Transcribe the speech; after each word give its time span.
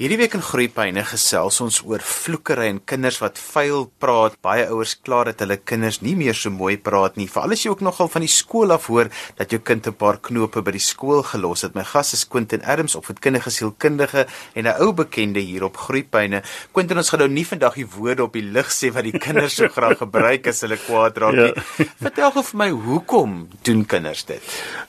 Hierdie 0.00 0.16
week 0.16 0.32
in 0.32 0.40
Groepyne 0.40 1.02
gesels 1.04 1.58
ons 1.60 1.82
oor 1.84 2.00
vloekery 2.00 2.70
en 2.70 2.78
kinders 2.88 3.18
wat 3.20 3.36
vuil 3.36 3.82
praat. 4.00 4.38
Baie 4.40 4.62
ouers 4.72 4.94
kla 4.96 5.18
dat 5.28 5.42
hulle 5.44 5.58
kinders 5.60 5.98
nie 6.00 6.14
meer 6.16 6.38
so 6.40 6.48
mooi 6.48 6.78
praat 6.80 7.18
nie. 7.20 7.26
Veral 7.28 7.52
as 7.52 7.66
jy 7.66 7.74
ook 7.74 7.82
nogal 7.84 8.08
van 8.08 8.24
die 8.24 8.30
skool 8.32 8.72
af 8.72 8.86
hoor 8.88 9.10
dat 9.36 9.52
jou 9.52 9.58
kind 9.60 9.86
'n 9.86 9.92
paar 9.92 10.16
knope 10.16 10.62
by 10.64 10.72
die 10.72 10.80
skool 10.80 11.20
gelos 11.22 11.64
het. 11.68 11.74
My 11.74 11.84
gas 11.84 12.14
is 12.14 12.24
Quentin 12.24 12.64
Adams, 12.64 12.96
opvoedkundige 12.96 13.50
sielkundige 13.50 14.26
en 14.54 14.64
'n 14.64 14.80
ou 14.80 14.94
bekende 14.94 15.40
hier 15.40 15.64
op 15.64 15.76
Groepyne. 15.76 16.42
Quentin, 16.72 16.96
ons 16.96 17.10
gaan 17.10 17.20
nou 17.20 17.28
nie 17.28 17.44
vandag 17.44 17.74
die 17.74 17.86
woorde 17.86 18.22
op 18.22 18.32
die 18.32 18.42
lig 18.42 18.72
sê 18.72 18.90
wat 18.90 19.04
die 19.04 19.18
kinders 19.18 19.56
so 19.56 19.68
graag 19.68 19.98
gebruik 19.98 20.46
as 20.46 20.62
hulle 20.62 20.78
kwaad 20.78 21.18
raak 21.18 21.34
nie. 21.34 21.52
Ja. 21.52 21.84
Vertel 22.00 22.30
gou 22.30 22.42
vir 22.42 22.56
my, 22.56 22.70
hoekom 22.70 23.48
doen 23.62 23.84
kinders 23.84 24.24
dit? 24.24 24.40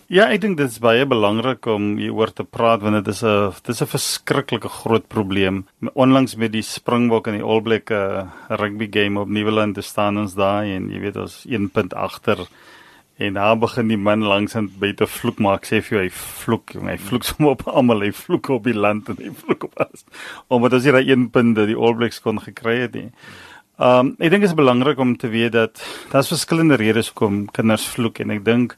Ja, 0.08 0.26
ek 0.28 0.42
dink 0.42 0.58
dit 0.58 0.70
is 0.70 0.80
baie 0.80 1.06
belangrik 1.06 1.66
om 1.66 1.98
hieroor 1.98 2.34
te 2.34 2.44
praat 2.44 2.82
want 2.82 3.04
dit 3.04 3.14
is 3.14 3.24
'n 3.24 3.52
dit 3.64 3.76
is 3.76 3.82
'n 3.82 3.88
verskriklike 3.88 4.70
groot 4.70 5.01
groot 5.02 5.08
probleem. 5.08 5.66
Onlangs 5.94 6.36
met 6.36 6.52
die 6.52 6.62
Springbok 6.62 7.28
en 7.28 7.40
die 7.40 7.44
All 7.44 7.62
Black 7.62 7.90
uh, 7.90 8.28
rugby 8.50 8.88
game 8.92 9.20
op 9.20 9.30
Nieuweland 9.30 9.76
te 9.76 9.82
staan 9.82 10.18
ons 10.18 10.36
daar 10.36 10.64
en 10.64 10.90
jy 10.92 11.00
weet 11.00 11.18
ons 11.18 11.46
1 11.46 11.70
punt 11.72 11.94
agter 11.94 12.48
en 13.18 13.34
daar 13.34 13.58
begin 13.58 13.88
die 13.88 13.98
man 13.98 14.24
langsaan 14.24 14.70
by 14.80 14.94
te 14.94 15.06
vloek 15.06 15.40
maar 15.40 15.60
ek 15.60 15.68
sê 15.68 15.82
vir 15.82 15.98
jou 15.98 16.04
hy 16.04 16.12
vloek 16.12 16.74
hy 16.88 16.98
vloek 16.98 17.24
sommer 17.24 17.52
op 17.52 17.68
almal 17.68 18.02
hy 18.02 18.12
vloek 18.12 18.50
op 18.50 18.64
die 18.66 18.74
land 18.74 19.10
en 19.10 19.18
hy 19.20 19.30
vloek 19.30 19.68
op 19.68 19.84
ons 19.86 20.06
omdat 20.50 20.74
ons 20.74 20.84
hier 20.84 20.98
daai 20.98 21.12
1 21.12 21.30
punt 21.32 21.56
dat 21.56 21.70
die 21.70 21.78
All 21.78 21.96
Blacks 21.96 22.22
kon 22.22 22.42
gekry 22.42 22.82
het 22.86 22.98
nie. 22.98 23.10
Um 23.82 24.16
ek 24.20 24.30
dink 24.30 24.46
dit 24.46 24.52
is 24.52 24.58
belangrik 24.58 25.00
om 25.00 25.16
te 25.18 25.30
weet 25.30 25.56
dat 25.58 25.82
daar's 26.12 26.32
verskillende 26.32 26.80
redes 26.82 27.12
hoekom 27.12 27.48
kinders 27.54 27.88
vloek 27.90 28.22
en 28.22 28.38
ek 28.38 28.46
dink 28.46 28.78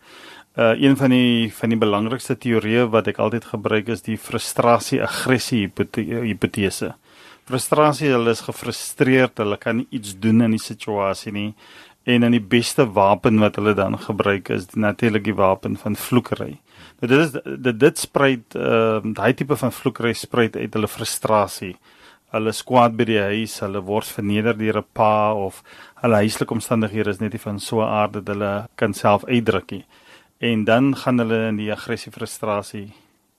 Uh 0.53 0.75
een 0.77 0.97
van 0.97 1.09
die 1.09 1.53
van 1.53 1.71
die 1.73 1.77
belangrikste 1.81 2.35
teorieë 2.37 2.83
wat 2.93 3.07
ek 3.09 3.17
altyd 3.17 3.45
gebruik 3.55 3.87
is 3.89 4.03
die 4.05 4.19
frustrasie 4.21 4.99
aggressie 5.01 5.63
hipotese. 5.65 6.91
Frustrasie, 7.49 8.11
hulle 8.13 8.35
is 8.37 8.43
gefrustreerd, 8.45 9.41
hulle 9.41 9.57
kan 9.57 9.79
nie 9.79 9.87
iets 9.89 10.13
doen 10.21 10.45
in 10.45 10.53
die 10.53 10.61
situasie 10.61 11.33
nie 11.33 11.55
en 12.05 12.21
dan 12.21 12.35
die 12.37 12.43
beste 12.53 12.85
wapen 12.85 13.39
wat 13.41 13.57
hulle 13.57 13.73
dan 13.73 13.97
gebruik 13.97 14.51
is 14.53 14.67
natuurlik 14.75 15.23
die 15.25 15.33
wapen 15.33 15.73
van 15.77 15.97
vloekery. 15.97 16.59
Nou 17.01 17.09
dit 17.09 17.25
is 17.25 17.33
dit 17.65 17.79
dit 17.79 17.97
spruit 18.05 18.59
uh 18.59 19.01
daai 19.01 19.33
tipe 19.33 19.57
van 19.57 19.73
vloekery 19.73 20.13
spruit 20.13 20.55
uit 20.55 20.77
hulle 20.77 20.91
frustrasie. 20.99 21.73
Hulle 22.29 22.53
skwaad 22.53 22.93
by 22.93 23.09
die 23.09 23.19
huis, 23.23 23.57
hulle 23.65 23.81
word 23.81 24.05
verneder 24.05 24.53
deur 24.53 24.83
'n 24.85 24.85
pa 24.93 25.33
of 25.33 25.63
hulle 26.05 26.21
huislike 26.21 26.53
omstandighede 26.53 27.09
is 27.09 27.19
net 27.19 27.33
nie 27.33 27.45
van 27.49 27.59
so 27.59 27.81
'n 27.81 27.89
aard 27.89 28.13
dat 28.13 28.27
hulle 28.27 28.53
kan 28.75 28.93
self 28.93 29.25
uitdruk 29.25 29.71
nie 29.71 29.85
en 30.43 30.63
dan 30.63 30.95
gaan 30.95 31.17
hulle 31.23 31.39
in 31.47 31.57
die 31.61 31.71
aggressie 31.71 32.11
frustrasie 32.11 32.89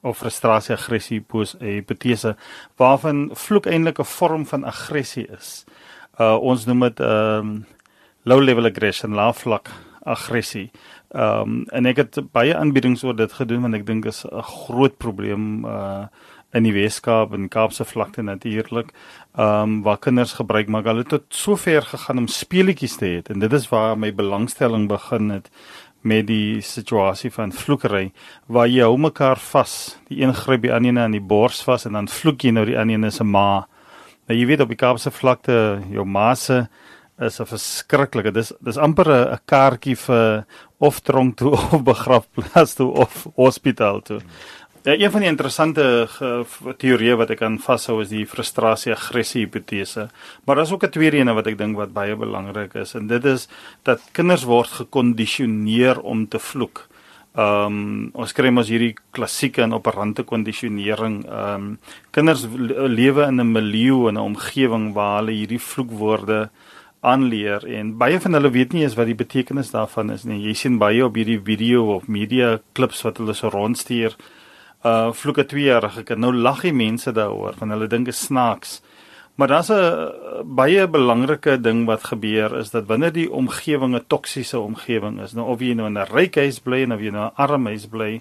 of 0.05 0.19
frustrasie 0.21 0.75
aggressie 0.77 1.21
pos 1.21 1.55
hipotese 1.61 2.35
waarvan 2.81 3.27
vloek 3.47 3.67
eintlik 3.67 4.01
'n 4.01 4.13
vorm 4.17 4.47
van 4.47 4.65
aggressie 4.65 5.27
is. 5.39 5.65
Uh 6.19 6.37
ons 6.41 6.67
noem 6.67 6.81
dit 6.81 7.01
ehm 7.01 7.39
um, 7.39 7.67
low 8.25 8.41
level 8.41 8.65
aggression, 8.65 9.15
lae 9.15 9.33
vlak 9.33 9.69
aggressie. 10.03 10.71
Ehm 11.13 11.41
um, 11.41 11.65
en 11.73 11.87
ek 11.87 11.97
het 11.97 12.19
baie 12.33 12.57
aanbiedings 12.57 13.05
oor 13.05 13.17
dit 13.17 13.33
gedoen 13.33 13.61
want 13.61 13.75
ek 13.75 13.87
dink 13.87 14.05
is 14.05 14.25
'n 14.25 14.43
groot 14.43 14.97
probleem 14.99 15.65
uh 15.65 16.07
in 16.55 16.63
die 16.63 16.73
Weskaap 16.73 17.33
en 17.35 17.49
Kaapse 17.49 17.85
vlakte 17.85 18.23
natuurlik. 18.23 18.93
Ehm 19.37 19.63
um, 19.63 19.83
waar 19.83 19.99
kinders 19.99 20.33
gebruik 20.33 20.69
maar 20.69 20.85
hulle 20.85 21.05
het 21.05 21.09
tot 21.09 21.25
sover 21.29 21.83
gegaan 21.83 22.19
om 22.19 22.27
speletjies 22.27 22.97
te 22.97 23.07
hê 23.07 23.23
en 23.33 23.39
dit 23.39 23.53
is 23.53 23.69
waar 23.69 23.99
my 23.99 24.15
belangstelling 24.15 24.89
begin 24.89 25.31
het 25.31 25.51
met 26.05 26.27
die 26.29 26.61
situasie 26.65 27.31
van 27.33 27.53
vloekery 27.53 28.11
waar 28.47 28.69
jy 28.69 28.85
hou 28.85 28.97
mekaar 29.01 29.41
vas. 29.41 29.97
Die 30.09 30.21
een 30.23 30.35
gryp 30.37 30.63
die 30.67 30.73
ander 30.73 31.03
aan 31.03 31.17
die 31.17 31.25
bors 31.25 31.63
vas 31.65 31.87
en 31.89 31.97
dan 31.97 32.09
vloek 32.09 32.45
jy 32.45 32.53
nou 32.53 32.67
die 32.69 32.79
ander 32.79 33.13
se 33.13 33.25
ma. 33.25 33.65
Nou 34.29 34.39
jy 34.39 34.47
weet 34.49 34.65
op 34.65 34.73
die 34.73 34.81
Kaapse 34.81 35.13
vlakte 35.13 35.57
jou 35.93 36.05
ma 36.05 36.35
se 36.35 36.67
is 37.21 37.41
'n 37.41 37.47
verskriklike. 37.47 38.33
Dis 38.33 38.53
dis 38.61 38.77
amper 38.77 39.09
'n 39.09 39.39
kaartjie 39.47 39.97
vir 39.97 40.45
of 40.79 41.01
tronk 41.01 41.37
toe 41.37 41.53
of 41.73 41.83
begrafplaas 41.83 42.75
toe 42.75 42.91
of 42.93 43.27
hospitaal 43.37 44.01
toe. 44.03 44.21
Ja, 44.85 44.93
een 44.99 45.11
van 45.11 45.23
die 45.25 45.31
interessante 45.31 45.85
teorieë 46.77 47.15
wat 47.17 47.31
ek 47.33 47.39
kan 47.41 47.55
vashou 47.57 48.03
is 48.03 48.11
die 48.11 48.27
frustrasie 48.29 48.91
aggressie 48.93 49.47
hipotese. 49.47 50.11
Maar 50.45 50.59
daar's 50.61 50.75
ook 50.77 50.85
'n 50.85 50.93
tweede 50.93 51.17
een 51.17 51.35
wat 51.35 51.47
ek 51.47 51.57
dink 51.59 51.77
wat 51.77 51.95
baie 51.95 52.17
belangrik 52.17 52.75
is 52.75 52.93
en 52.95 53.07
dit 53.07 53.25
is 53.25 53.49
dat 53.83 54.03
kinders 54.13 54.45
word 54.45 54.69
gekondisioneer 54.69 56.01
om 56.01 56.29
te 56.29 56.39
vloek. 56.39 56.89
Ehm 57.35 57.67
um, 57.67 58.11
ons 58.13 58.33
kry 58.33 58.51
mos 58.51 58.69
hierdie 58.69 58.95
klassieke 59.11 59.63
en 59.63 59.73
operante 59.73 60.23
kondisionering. 60.23 61.25
Ehm 61.25 61.55
um, 61.55 61.79
kinders 62.11 62.47
lewe 62.99 63.23
in 63.27 63.41
'n 63.41 63.53
milieu 63.53 64.09
en 64.09 64.15
'n 64.15 64.21
omgewing 64.21 64.93
waar 64.93 65.17
hulle 65.19 65.33
hierdie 65.33 65.61
vloekwoorde 65.61 66.51
aanleer 67.01 67.67
en 67.67 67.97
baie 67.97 68.21
van 68.21 68.33
hulle 68.33 68.51
weet 68.51 68.73
nie 68.73 68.83
eens 68.83 68.97
wat 68.97 69.07
die 69.07 69.23
betekenis 69.25 69.71
daarvan 69.71 70.11
is 70.11 70.25
nie. 70.25 70.43
Jy 70.43 70.55
sien 70.55 70.79
baie 70.79 71.05
op 71.05 71.15
hierdie 71.15 71.41
video 71.41 71.95
of 71.95 72.07
media 72.07 72.61
klips 72.73 73.03
wat 73.03 73.17
hulle 73.17 73.35
so 73.35 73.49
rondstuur 73.49 74.17
uh 74.85 75.13
vloeke 75.13 75.47
2-jarige 75.49 76.03
kind. 76.05 76.21
Nou 76.21 76.35
lag 76.35 76.61
die 76.63 76.73
mense 76.73 77.13
daaroor 77.13 77.57
van 77.59 77.71
hulle 77.71 77.89
dink 77.89 78.09
is 78.09 78.25
snaaks. 78.27 78.81
Maar 79.35 79.49
daar's 79.49 79.71
'n 79.71 80.13
baie 80.45 80.89
belangrike 80.89 81.61
ding 81.61 81.87
wat 81.87 82.05
gebeur 82.05 82.57
is 82.59 82.71
dat 82.71 82.87
wanneer 82.87 83.13
die 83.13 83.31
omgewing 83.31 83.95
'n 83.95 84.07
toksiese 84.07 84.59
omgewing 84.59 85.21
is, 85.21 85.33
nou 85.33 85.49
of 85.49 85.61
jy 85.61 85.75
nou 85.75 85.87
in 85.87 85.99
'n 85.99 86.07
ryk 86.13 86.35
huis 86.35 86.59
bly 86.61 86.85
of 86.93 87.01
jy 87.01 87.11
nou 87.11 87.25
'n 87.27 87.35
arm 87.35 87.67
huis 87.67 87.87
bly, 87.87 88.21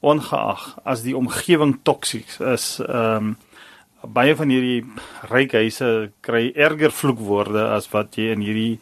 ongeag 0.00 0.78
as 0.84 1.02
die 1.02 1.16
omgewing 1.16 1.78
toksies 1.82 2.40
is, 2.40 2.80
ehm 2.80 3.16
um, 3.16 3.36
baie 4.06 4.36
van 4.36 4.48
hierdie 4.48 4.84
ryk 5.30 5.52
huise 5.52 6.12
kry 6.20 6.52
erger 6.54 6.92
vloekwoorde 6.94 7.64
as 7.74 7.88
wat 7.90 8.16
jy 8.16 8.30
in 8.32 8.40
hierdie 8.40 8.78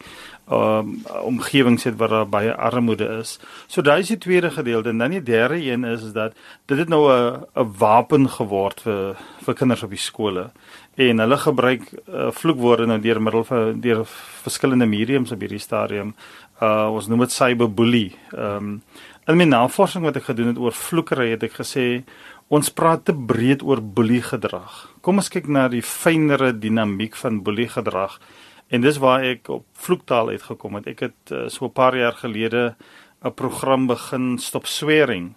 um, 0.51 1.01
omgewing 1.21 1.79
sit 1.79 1.95
waar 1.97 2.09
daar 2.09 2.29
baie 2.29 2.53
armoede 2.53 3.07
is. 3.19 3.39
So 3.67 3.81
daai 3.81 3.99
is 3.99 4.07
die 4.13 4.17
tweede 4.17 4.51
gedeelte 4.51 4.89
en 4.89 4.97
dan 4.97 5.11
die 5.11 5.23
derde 5.23 5.61
een 5.61 5.83
is 5.83 6.03
is 6.03 6.13
dat 6.13 6.33
dit 6.65 6.77
het 6.77 6.89
nou 6.89 7.11
'n 7.11 7.45
'n 7.55 7.73
wapen 7.77 8.29
geword 8.29 8.81
vir 8.81 9.15
vir 9.45 9.53
kinders 9.53 9.83
op 9.83 9.89
die 9.89 9.99
skole. 9.99 10.51
En 10.95 11.19
hulle 11.19 11.37
gebruik 11.37 11.81
uh, 11.91 12.31
vloekwoorde 12.31 12.85
nou 12.85 12.99
deur 12.99 13.21
middel 13.21 13.43
van 13.43 13.79
deur 13.79 14.05
verskillende 14.43 14.85
mediums 14.85 15.31
op 15.31 15.39
hierdie 15.39 15.59
stadium. 15.59 16.15
Uh 16.61 16.89
ons 16.91 17.07
noem 17.07 17.19
dit 17.19 17.31
cyberbully. 17.31 18.11
Ehm 18.31 18.55
um, 18.55 18.81
in 19.27 19.37
my 19.37 19.43
navorsing 19.43 20.03
wat 20.03 20.15
ek 20.15 20.23
gedoen 20.23 20.47
het 20.47 20.57
oor 20.57 20.71
vloekery 20.71 21.29
het 21.29 21.43
ek 21.43 21.57
gesê 21.57 22.03
ons 22.47 22.69
praat 22.69 23.05
te 23.05 23.13
breed 23.13 23.63
oor 23.65 23.81
boelie 23.81 24.21
gedrag. 24.21 24.93
Kom 25.01 25.17
ons 25.17 25.31
kyk 25.33 25.47
na 25.49 25.67
die 25.67 25.81
fynere 25.81 26.51
dinamiek 26.53 27.15
van 27.15 27.41
boelie 27.43 27.69
gedrag. 27.69 28.19
En 28.67 28.81
dis 28.81 28.97
waar 28.97 29.23
ek 29.23 29.49
op 29.53 29.65
vloektaal 29.73 30.33
uitgekom 30.33 30.79
het. 30.79 30.87
Ek 30.87 30.99
het 30.99 31.31
uh, 31.31 31.47
so 31.47 31.65
'n 31.65 31.73
paar 31.73 31.95
jaar 31.97 32.13
gelede 32.13 32.75
'n 33.23 33.33
program 33.33 33.87
begin 33.87 34.37
stop 34.37 34.65
swearing. 34.65 35.33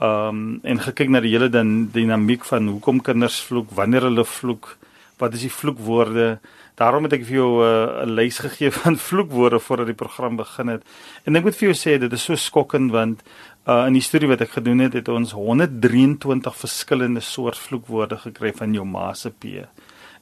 Um 0.00 0.60
en 0.62 0.78
gekyk 0.80 1.08
na 1.08 1.20
die 1.20 1.36
hele 1.36 1.50
dinamiek 1.92 2.44
van 2.44 2.68
hoekom 2.68 3.00
kinders 3.00 3.40
vloek, 3.40 3.70
wanneer 3.70 4.02
hulle 4.02 4.24
vloek, 4.24 4.76
wat 5.18 5.34
is 5.34 5.40
die 5.40 5.52
vloekwoorde? 5.52 6.38
Daarom 6.74 7.04
het 7.04 7.12
ek 7.12 7.26
vir 7.28 7.36
jou 7.36 7.50
eh, 7.60 8.06
'n 8.06 8.08
uh, 8.08 8.14
lys 8.14 8.38
gegee 8.38 8.70
van 8.82 8.96
vloekwoorde 8.96 9.58
voordat 9.58 9.86
die 9.86 10.00
program 10.02 10.36
begin 10.36 10.68
het. 10.68 10.82
En 11.24 11.36
ek 11.36 11.44
moet 11.44 11.56
vir 11.56 11.68
jou 11.68 11.76
sê 11.76 11.98
dit 11.98 12.12
is 12.12 12.24
so 12.24 12.34
skokkend 12.34 12.90
want 12.90 13.22
uh 13.68 13.86
in 13.86 13.92
die 13.92 14.02
studie 14.02 14.28
wat 14.28 14.40
ek 14.40 14.50
gedoen 14.56 14.78
het, 14.78 14.92
het 14.92 15.08
ons 15.08 15.32
123 15.32 16.56
verskillende 16.56 17.20
soort 17.20 17.58
vloekwoorde 17.58 18.16
gekry 18.16 18.52
van 18.56 18.72
jou 18.72 18.84
ma 18.84 19.12
se 19.14 19.30
P 19.30 19.68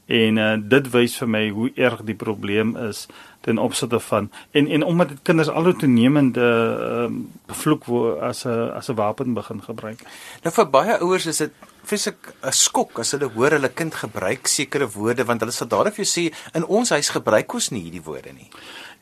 en 0.08 0.38
uh, 0.40 0.56
dit 0.56 0.90
wys 0.94 1.16
vir 1.20 1.28
my 1.28 1.42
hoe 1.52 1.68
erg 1.76 2.04
die 2.08 2.16
probleem 2.16 2.76
is 2.80 3.06
ten 3.44 3.60
opsigte 3.60 4.00
van 4.00 4.30
en 4.56 4.68
en 4.68 4.84
omdat 4.84 5.08
dit 5.08 5.22
kinders 5.22 5.50
al 5.52 5.68
hoe 5.68 5.76
toenemend 5.76 6.36
uh, 6.36 7.08
vloek 7.60 7.84
as 8.20 8.44
'n 8.44 8.72
as 8.72 8.88
'n 8.88 8.96
wapen 8.96 9.34
begin 9.34 9.62
gebruik. 9.62 10.00
Nou 10.42 10.54
vir 10.54 10.70
baie 10.70 10.98
ouers 10.98 11.26
is 11.26 11.36
dit 11.44 11.52
fisiek 11.84 12.32
'n 12.42 12.52
skok 12.52 12.98
as 12.98 13.10
hulle 13.10 13.28
hoor 13.36 13.50
hulle 13.50 13.68
kind 13.68 13.94
gebruik 13.94 14.46
sekere 14.46 14.88
woorde 14.88 15.24
want 15.24 15.40
hulle 15.40 15.52
sal 15.52 15.68
dadelik 15.68 15.94
vir 15.94 16.04
jou 16.04 16.12
sê 16.16 16.24
in 16.54 16.64
ons 16.64 16.90
huis 16.90 17.08
gebruik 17.08 17.54
ons 17.54 17.70
nie 17.70 17.82
hierdie 17.82 18.04
woorde 18.04 18.32
nie. 18.32 18.50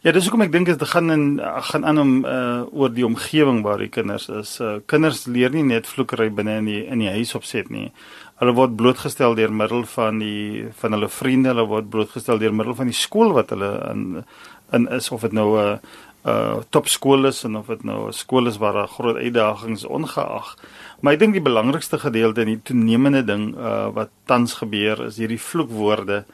Ja, 0.07 0.13
dis 0.15 0.29
hoekom 0.29 0.45
ek 0.45 0.53
dink 0.55 0.69
dit 0.71 0.83
gaan 0.87 1.11
in 1.11 1.23
gaan 1.43 1.83
aan 1.83 1.99
om 1.99 2.11
uh 2.31 2.61
oor 2.71 2.93
die 2.95 3.03
omgewing 3.03 3.65
waar 3.65 3.81
die 3.83 3.89
kinders 3.91 4.29
is. 4.31 4.53
Uh, 4.63 4.77
kinders 4.87 5.25
leer 5.27 5.51
nie 5.51 5.65
net 5.67 5.89
vloekery 5.91 6.29
binne 6.31 6.61
in 6.61 6.69
die 6.71 6.83
in 6.87 7.03
die 7.03 7.11
huis 7.11 7.35
opset 7.35 7.73
nie 7.75 7.89
hulle 8.39 8.55
word 8.55 8.77
blootgestel 8.79 9.35
deur 9.35 9.51
middel 9.51 9.83
van 9.97 10.23
die 10.23 10.69
van 10.79 10.95
hulle 10.95 11.09
vriende, 11.11 11.51
hulle 11.51 11.67
word 11.73 11.91
blootgestel 11.91 12.39
deur 12.39 12.55
middel 12.55 12.79
van 12.79 12.93
die 12.93 12.95
skool 12.95 13.35
wat 13.35 13.51
hulle 13.51 13.73
in 13.91 14.07
in 14.79 14.87
is 14.95 15.11
of 15.11 15.27
dit 15.27 15.35
nou 15.35 15.49
'n 15.59 15.67
uh, 15.67 15.79
uh 16.31 16.63
topskool 16.71 17.27
is 17.27 17.43
en 17.45 17.57
of 17.57 17.67
dit 17.75 17.83
nou 17.83 18.07
'n 18.07 18.13
skool 18.13 18.47
is 18.47 18.63
waar 18.63 18.79
daar 18.79 18.95
groot 18.95 19.17
uitdagings 19.17 19.85
ongeag. 19.85 20.55
Maar 21.01 21.15
ek 21.15 21.19
dink 21.19 21.33
die 21.33 21.49
belangrikste 21.51 21.99
gedeelte 21.99 22.47
en 22.47 22.55
die 22.55 22.63
toenemende 22.63 23.25
ding 23.25 23.57
uh 23.59 23.91
wat 23.91 24.11
tans 24.27 24.55
gebeur 24.55 25.07
is 25.11 25.19
hierdie 25.19 25.43
vloekwoorde 25.51 26.25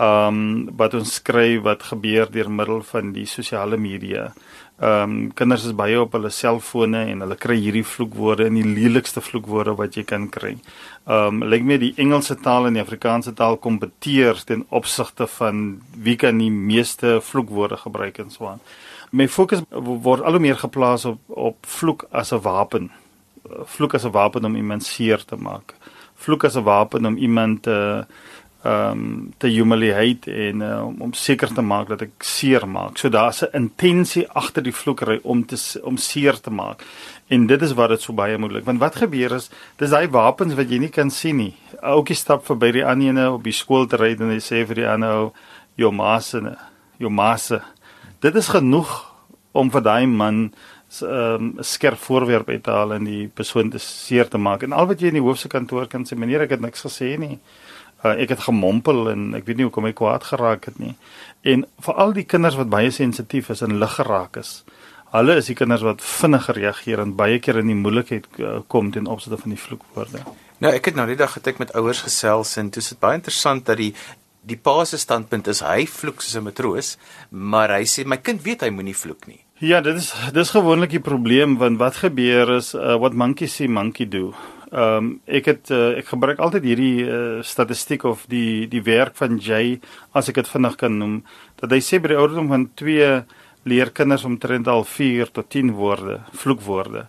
um, 0.00 0.70
wat 0.76 0.94
ons 0.94 1.14
skryf 1.20 1.62
wat 1.66 1.82
gebeur 1.92 2.30
deur 2.32 2.50
middel 2.50 2.82
van 2.82 3.12
die 3.12 3.26
sosiale 3.26 3.76
media. 3.76 4.30
Ehm 4.80 5.02
um, 5.02 5.32
kinders 5.36 5.66
is 5.68 5.74
baie 5.76 5.98
op 6.00 6.14
hulle 6.16 6.30
selfone 6.32 7.02
en 7.12 7.20
hulle 7.20 7.36
kry 7.36 7.58
hierdie 7.60 7.84
vloekwoorde 7.84 8.46
en 8.48 8.54
die 8.56 8.64
lelikste 8.64 9.20
vloekwoorde 9.20 9.74
wat 9.76 9.98
jy 9.98 10.06
kan 10.08 10.28
kry. 10.32 10.54
Ehm 11.04 11.42
um, 11.42 11.42
lyk 11.52 11.66
my 11.68 11.76
die 11.82 11.92
Engelse 12.00 12.38
taal 12.40 12.68
en 12.68 12.78
die 12.78 12.82
Afrikaanse 12.82 13.34
taal 13.36 13.58
kompeteer 13.60 14.40
ten 14.48 14.64
opsigte 14.70 15.26
van 15.34 15.82
wie 15.92 16.16
kan 16.16 16.40
die 16.40 16.50
meeste 16.50 17.18
vloekwoorde 17.20 17.76
gebruik 17.76 18.22
en 18.24 18.32
so 18.32 18.48
aan. 18.54 18.64
My 19.12 19.28
fokus 19.28 19.60
word 19.68 20.24
al 20.24 20.38
hoe 20.38 20.46
meer 20.48 20.56
geplaas 20.56 21.04
op 21.04 21.20
op 21.28 21.66
vloek 21.66 22.06
as 22.10 22.32
'n 22.32 22.40
wapen. 22.40 22.90
Vloek 23.76 23.94
as 23.94 24.04
'n 24.04 24.16
wapen 24.16 24.44
om 24.44 24.56
iemand 24.56 24.84
seer 24.84 25.24
te 25.24 25.36
maak. 25.36 25.74
Vloek 26.14 26.44
as 26.44 26.56
'n 26.56 26.64
wapen 26.64 27.06
om 27.06 27.16
iemand 27.16 27.62
te 27.62 27.70
ehm 27.70 28.28
um, 28.64 29.32
te 29.38 29.48
humiliate 29.48 30.32
en 30.32 30.60
uh, 30.60 30.86
om, 30.86 30.96
om 31.00 31.12
seker 31.12 31.52
te 31.54 31.62
maak 31.64 31.88
dat 31.88 32.04
ek 32.06 32.24
seer 32.24 32.66
maak. 32.68 32.98
So 32.98 33.08
daar's 33.08 33.42
'n 33.42 33.56
intensie 33.56 34.26
agter 34.28 34.62
die 34.62 34.74
vloekery 34.74 35.20
om 35.22 35.44
te 35.46 35.56
om 35.82 35.96
seer 35.96 36.40
te 36.40 36.50
maak. 36.50 36.84
En 37.28 37.46
dit 37.46 37.62
is 37.62 37.72
wat 37.72 37.88
dit 37.88 38.00
so 38.00 38.12
baie 38.12 38.38
moeilik. 38.38 38.64
Want 38.64 38.80
wat 38.80 38.96
gebeur 38.96 39.32
is, 39.32 39.50
dis 39.76 39.90
daai 39.90 40.08
wapens 40.08 40.54
wat 40.54 40.70
jy 40.70 40.78
nie 40.78 40.90
kan 40.90 41.10
sien 41.10 41.36
nie. 41.36 41.54
Oukie 41.82 42.16
stap 42.16 42.44
verby 42.44 42.72
die 42.72 42.84
ander 42.84 43.08
ene 43.08 43.30
op 43.30 43.44
die 43.44 43.52
skool 43.52 43.86
te 43.86 43.96
ry 43.96 44.16
en 44.18 44.30
hy 44.30 44.40
sê 44.40 44.66
vir 44.66 44.74
die 44.74 44.88
ander 44.88 45.30
jou 45.76 45.92
maase, 45.92 46.56
jou 46.98 47.10
maase. 47.10 47.62
Dit 48.20 48.36
is 48.36 48.48
genoeg 48.48 49.06
om 49.52 49.70
vir 49.70 49.82
daai 49.82 50.06
man 50.06 50.52
'n 50.90 51.06
um, 51.06 51.54
skerp 51.60 51.98
voorwerp 51.98 52.48
uit 52.48 52.62
te 52.62 52.70
haal 52.70 52.92
en 52.92 53.04
die 53.04 53.28
persoon 53.28 53.70
te 53.70 53.78
seer 53.78 54.28
te 54.28 54.38
maak. 54.38 54.62
En 54.62 54.72
al 54.72 54.86
wat 54.86 55.00
jy 55.00 55.06
in 55.06 55.20
die 55.20 55.22
hoofse 55.22 55.48
kantoor 55.48 55.86
kan 55.86 56.04
sê, 56.04 56.16
meneer, 56.16 56.42
ek 56.42 56.50
het 56.50 56.60
niks 56.60 56.82
gesê 56.82 57.16
nie. 57.18 57.38
Uh, 58.00 58.14
ek 58.16 58.30
het 58.32 58.46
gemompel 58.46 59.10
en 59.10 59.34
ek 59.36 59.44
weet 59.44 59.58
nie 59.58 59.66
hoekom 59.68 59.90
ek 59.90 59.98
kwaad 59.98 60.24
geraak 60.24 60.70
het 60.70 60.78
nie. 60.80 60.94
En 61.44 61.66
vir 61.84 61.98
al 62.00 62.14
die 62.16 62.24
kinders 62.24 62.56
wat 62.56 62.70
baie 62.72 62.90
sensitief 62.90 63.50
is 63.52 63.60
en 63.60 63.76
lig 63.82 63.96
geraak 63.98 64.38
is, 64.40 64.62
hulle 65.12 65.36
is 65.36 65.50
die 65.50 65.56
kinders 65.58 65.84
wat 65.84 66.00
vinniger 66.04 66.56
reageer 66.56 67.02
en 67.02 67.12
baie 67.18 67.40
keer 67.42 67.60
in 67.60 67.68
die 67.72 67.76
moeilikheid 67.76 68.28
uh, 68.38 68.60
kom 68.72 68.88
ten 68.94 69.10
opsigte 69.10 69.40
van 69.42 69.52
die 69.52 69.60
vloekwoorde. 69.60 70.24
Nou 70.64 70.72
ek 70.76 70.90
het 70.90 70.96
nou 70.96 71.06
die 71.08 71.18
dag 71.18 71.34
getek 71.36 71.60
met 71.60 71.74
ouers 71.76 72.00
gesels 72.06 72.56
en 72.60 72.70
dit 72.72 72.80
is 72.80 72.96
baie 73.00 73.20
interessant 73.20 73.66
dat 73.68 73.80
die 73.80 73.92
die 74.40 74.56
pa 74.56 74.84
se 74.88 74.96
standpunt 74.96 75.50
is 75.52 75.60
hy 75.60 75.84
vloek 75.84 76.22
soos 76.22 76.36
'n 76.40 76.44
matroos, 76.44 76.96
maar 77.30 77.68
hy 77.76 77.84
sê 77.84 78.06
my 78.06 78.16
kind 78.16 78.40
weet 78.42 78.62
hy 78.62 78.70
moenie 78.70 78.96
vloek 78.96 79.26
nie. 79.26 79.40
Ja, 79.60 79.80
dit 79.80 79.96
is 79.96 80.14
dis 80.32 80.50
gewoonlik 80.50 80.90
die 80.90 81.04
probleem 81.04 81.58
want 81.58 81.78
wat 81.78 82.00
gebeur 82.00 82.56
is 82.56 82.74
uh, 82.74 82.96
what 82.96 83.12
monkey 83.12 83.46
see 83.46 83.68
monkey 83.68 84.08
do. 84.08 84.32
Ehm 84.70 84.96
um, 84.96 85.06
ek 85.26 85.48
het 85.50 85.70
uh, 85.74 85.96
ek 85.98 86.12
gebruik 86.12 86.38
altyd 86.38 86.62
hierdie 86.62 87.02
uh, 87.02 87.40
statistiek 87.42 88.04
of 88.06 88.22
die 88.30 88.68
die 88.70 88.82
werk 88.86 89.16
van 89.18 89.40
Jay 89.42 89.80
as 90.14 90.28
ek 90.30 90.36
dit 90.38 90.50
vinnig 90.50 90.76
kan 90.78 90.94
noem 90.94 91.16
dat 91.58 91.74
hy 91.74 91.80
sê 91.82 91.98
by 91.98 92.12
die 92.12 92.18
ouderdom 92.20 92.52
van 92.52 92.68
2 92.78 93.08
leer 93.66 93.90
kinders 93.90 94.24
omtrent 94.24 94.70
al 94.70 94.86
4 94.86 95.32
tot 95.34 95.50
10 95.50 95.74
woorde, 95.74 96.20
vloekwoorde. 96.32 97.08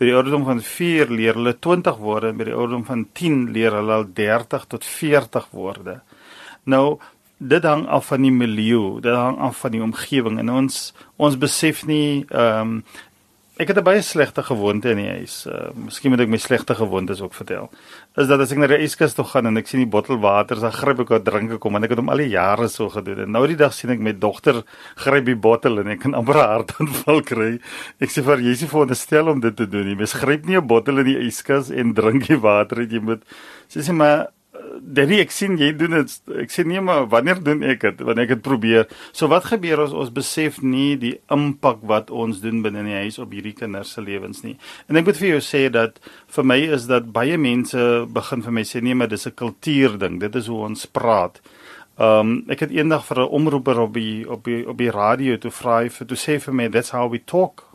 By 0.00 0.08
die 0.08 0.16
ouderdom 0.16 0.48
van 0.48 0.64
4 0.64 1.12
leer 1.12 1.36
hulle 1.36 1.52
20 1.52 2.00
woorde 2.00 2.32
en 2.32 2.40
by 2.40 2.48
die 2.48 2.56
ouderdom 2.56 2.88
van 2.88 3.04
10 3.20 3.44
leer 3.52 3.76
hulle 3.76 4.00
al 4.00 4.08
30 4.16 4.66
tot 4.72 4.88
40 4.88 5.52
woorde. 5.52 6.00
Nou 6.64 6.98
dit 7.42 7.64
hang 7.66 7.88
af 7.90 8.08
van 8.08 8.24
die 8.24 8.32
milieu, 8.32 9.00
dit 9.02 9.14
hang 9.14 9.36
af 9.42 9.60
van 9.66 9.74
die 9.74 9.82
omgewing 9.82 10.38
en 10.40 10.50
ons 10.62 10.92
ons 11.20 11.36
besef 11.36 11.84
nie 11.84 12.24
ehm 12.30 12.78
um, 12.78 12.84
Ek 13.62 13.68
het 13.68 13.78
'n 13.78 13.84
baie 13.84 14.02
slegte 14.02 14.42
gewoonte 14.42 14.90
in 14.90 14.96
die 14.96 15.08
huis. 15.08 15.46
Uh, 15.46 15.70
miskien 15.74 16.10
moet 16.10 16.20
ek 16.20 16.28
my 16.28 16.36
slegte 16.36 16.74
gewoontes 16.74 17.20
ook 17.22 17.34
vertel. 17.34 17.70
Is 18.16 18.26
dat 18.26 18.40
as 18.40 18.50
ek 18.50 18.58
na 18.58 18.66
die 18.66 18.82
yskas 18.82 19.14
toe 19.14 19.24
gaan 19.24 19.46
en 19.46 19.56
ek 19.56 19.68
sien 19.68 19.78
die 19.78 19.86
bottel 19.86 20.18
water, 20.18 20.58
dan 20.58 20.72
gryp 20.72 21.00
ek 21.00 21.08
wat 21.08 21.24
drink 21.24 21.60
kom 21.60 21.76
en 21.76 21.84
ek 21.84 21.90
het 21.90 21.98
hom 21.98 22.08
al 22.08 22.16
die 22.16 22.32
jare 22.34 22.66
so 22.68 22.88
gedoen. 22.88 23.20
En 23.20 23.30
nou 23.30 23.46
die 23.46 23.54
dag 23.54 23.72
sien 23.72 23.90
ek 23.90 24.00
my 24.00 24.18
dogter 24.18 24.64
gryp 24.96 25.24
die 25.24 25.36
bottel 25.36 25.78
en 25.78 25.86
ek 25.94 26.00
kan 26.00 26.14
amper 26.14 26.34
'n 26.34 26.48
hartaanval 26.48 27.22
kry. 27.22 27.60
Ek 28.00 28.10
sê 28.10 28.24
vir 28.24 28.42
jy 28.42 28.54
se 28.54 28.66
veronderstel 28.66 29.28
om 29.28 29.38
dit 29.40 29.56
te 29.56 29.66
doen. 29.66 29.86
Jy 29.86 29.94
mens 29.94 30.12
gryp 30.12 30.44
nie 30.44 30.56
'n 30.56 30.66
bottel 30.66 30.98
in 30.98 31.06
die 31.06 31.22
yskas 31.28 31.70
en 31.70 31.94
drink 31.94 32.26
die 32.26 32.40
water 32.40 32.78
uit. 32.78 32.90
Jy 32.90 33.00
moet 33.00 33.22
sê 33.70 33.78
sê 33.78 33.94
maar 33.94 34.26
Danny 34.82 35.20
ek 35.22 35.30
sien 35.30 35.54
jy 35.60 35.70
doen 35.78 35.94
dit 35.94 36.32
ek 36.42 36.50
sê 36.50 36.64
nee 36.66 36.80
maar 36.82 37.06
wanneer 37.12 37.38
doen 37.44 37.62
ek 37.62 37.84
dit? 37.86 38.00
Wanneer 38.02 38.26
ek 38.26 38.34
dit 38.34 38.42
probeer. 38.42 38.88
So 39.14 39.28
wat 39.30 39.46
gebeur 39.50 39.84
as 39.84 39.94
ons 39.94 40.10
besef 40.14 40.58
nie 40.62 40.96
die 40.98 41.14
impak 41.32 41.84
wat 41.86 42.10
ons 42.10 42.42
doen 42.42 42.64
binne 42.64 42.82
in 42.82 42.90
die 42.90 42.98
huis 43.04 43.20
op 43.22 43.32
hierdie 43.34 43.54
kinders 43.58 43.94
se 43.94 44.02
lewens 44.02 44.42
nie. 44.42 44.56
En 44.90 44.98
ek 44.98 45.06
moet 45.06 45.20
vir 45.20 45.34
jou 45.36 45.42
sê 45.46 45.66
dat 45.72 46.00
vir 46.34 46.48
my 46.50 46.58
is 46.78 46.88
dat 46.90 47.12
baie 47.14 47.38
mense 47.38 47.88
begin 48.10 48.42
vir 48.42 48.58
my 48.58 48.66
sê 48.66 48.82
nee 48.82 48.98
maar 48.98 49.12
dis 49.12 49.26
'n 49.26 49.38
kultuur 49.38 49.98
ding. 49.98 50.20
Dit 50.20 50.34
is 50.34 50.46
hoe 50.50 50.64
ons 50.66 50.86
praat. 50.86 51.40
Um, 51.98 52.44
ek 52.48 52.60
het 52.66 52.70
eendag 52.72 53.04
vir 53.06 53.20
'n 53.22 53.32
omroeper 53.38 53.78
op 53.78 53.94
die 53.94 54.28
op 54.28 54.44
die 54.44 54.66
op 54.66 54.78
die 54.78 54.90
radio 54.90 55.36
toe 55.36 55.50
vra 55.50 55.88
vir 55.88 56.06
toe 56.06 56.16
sê 56.16 56.40
vir 56.40 56.54
my 56.54 56.68
that's 56.68 56.90
how 56.90 57.08
we 57.08 57.18
talk 57.24 57.71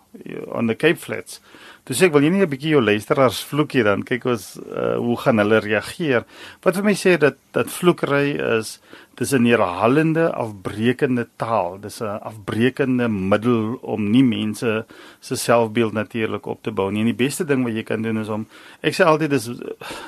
on 0.52 0.68
the 0.68 0.76
Cape 0.76 1.00
Flats 1.00 1.42
Toe 1.88 1.96
sê 1.96 2.10
ek 2.10 2.18
wil 2.18 2.26
jy 2.26 2.34
nie 2.34 2.44
'n 2.44 2.52
bietjie 2.52 2.74
jou 2.76 2.82
luisteraars 2.84 3.38
vloekie 3.48 3.84
dan 3.88 4.02
kyk 4.04 4.26
ons 4.28 4.60
uh, 4.60 5.00
hoe 5.00 5.16
gaan 5.24 5.40
hulle 5.40 5.62
reageer. 5.64 6.26
Wat 6.60 6.76
vir 6.76 6.84
my 6.84 6.96
sê 7.00 7.16
dat 7.16 7.38
dat 7.56 7.72
vloekery 7.72 8.36
is 8.60 8.82
dis 9.16 9.32
'n 9.32 9.48
herhalende 9.48 10.28
afbreekende 10.36 11.28
taal. 11.40 11.80
Dis 11.80 12.02
'n 12.04 12.20
afbreekende 12.20 13.08
middel 13.08 13.80
om 13.80 14.12
nie 14.12 14.24
mense 14.24 14.86
se 15.22 15.36
selfbeeld 15.36 15.94
natuurlik 15.94 16.46
op 16.46 16.62
te 16.62 16.72
bou 16.72 16.92
nie. 16.92 17.08
En 17.08 17.16
die 17.16 17.26
beste 17.26 17.46
ding 17.46 17.64
wat 17.64 17.74
jy 17.74 17.84
kan 17.84 18.02
doen 18.02 18.20
is 18.20 18.28
om 18.28 18.48
ek 18.84 18.94
sê 18.94 19.06
altyd 19.06 19.30
dis 19.30 19.48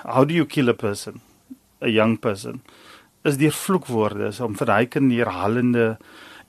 how 0.04 0.28
do 0.28 0.34
you 0.34 0.46
kill 0.46 0.68
a 0.70 0.74
person? 0.74 1.22
A 1.82 1.88
young 1.88 2.20
person. 2.20 2.60
Is 3.24 3.38
die 3.38 3.52
vloekwoorde 3.52 4.28
is 4.28 4.42
om 4.42 4.54
vir 4.54 4.68
daai 4.68 4.88
kind 4.88 5.14
herhalende 5.14 5.98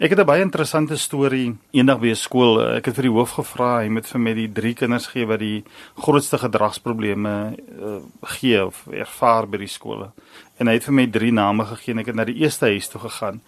Ek 0.00 0.14
het 0.16 0.20
'n 0.20 0.24
baie 0.24 0.40
interessante 0.40 0.96
storie 0.96 1.58
eendag 1.72 2.00
by 2.00 2.08
'n 2.08 2.16
skool. 2.16 2.76
Ek 2.76 2.86
het 2.86 2.94
vir 2.94 3.02
die 3.02 3.12
hoof 3.12 3.30
gevra, 3.36 3.82
hy 3.82 3.88
moet 3.88 4.06
vir 4.06 4.20
my 4.20 4.32
die 4.34 4.52
drie 4.52 4.74
kinders 4.74 5.06
gee 5.06 5.26
wat 5.26 5.40
die 5.40 5.62
grootste 5.94 6.38
gedragsprobleme 6.38 7.54
uh, 7.82 8.00
gee 8.22 8.64
of 8.64 8.86
ervaar 8.86 9.46
by 9.46 9.58
die 9.58 9.68
skole 9.68 10.12
en 10.60 10.68
hy 10.68 10.74
het 10.76 10.84
vir 10.84 10.92
my 10.92 11.06
drie 11.08 11.32
name 11.32 11.64
gegee 11.70 11.94
en 11.94 12.02
ek 12.02 12.10
het 12.10 12.16
na 12.18 12.26
die 12.28 12.36
eerste 12.42 12.68
huis 12.68 12.90
toe 12.92 13.00
gegaan. 13.00 13.38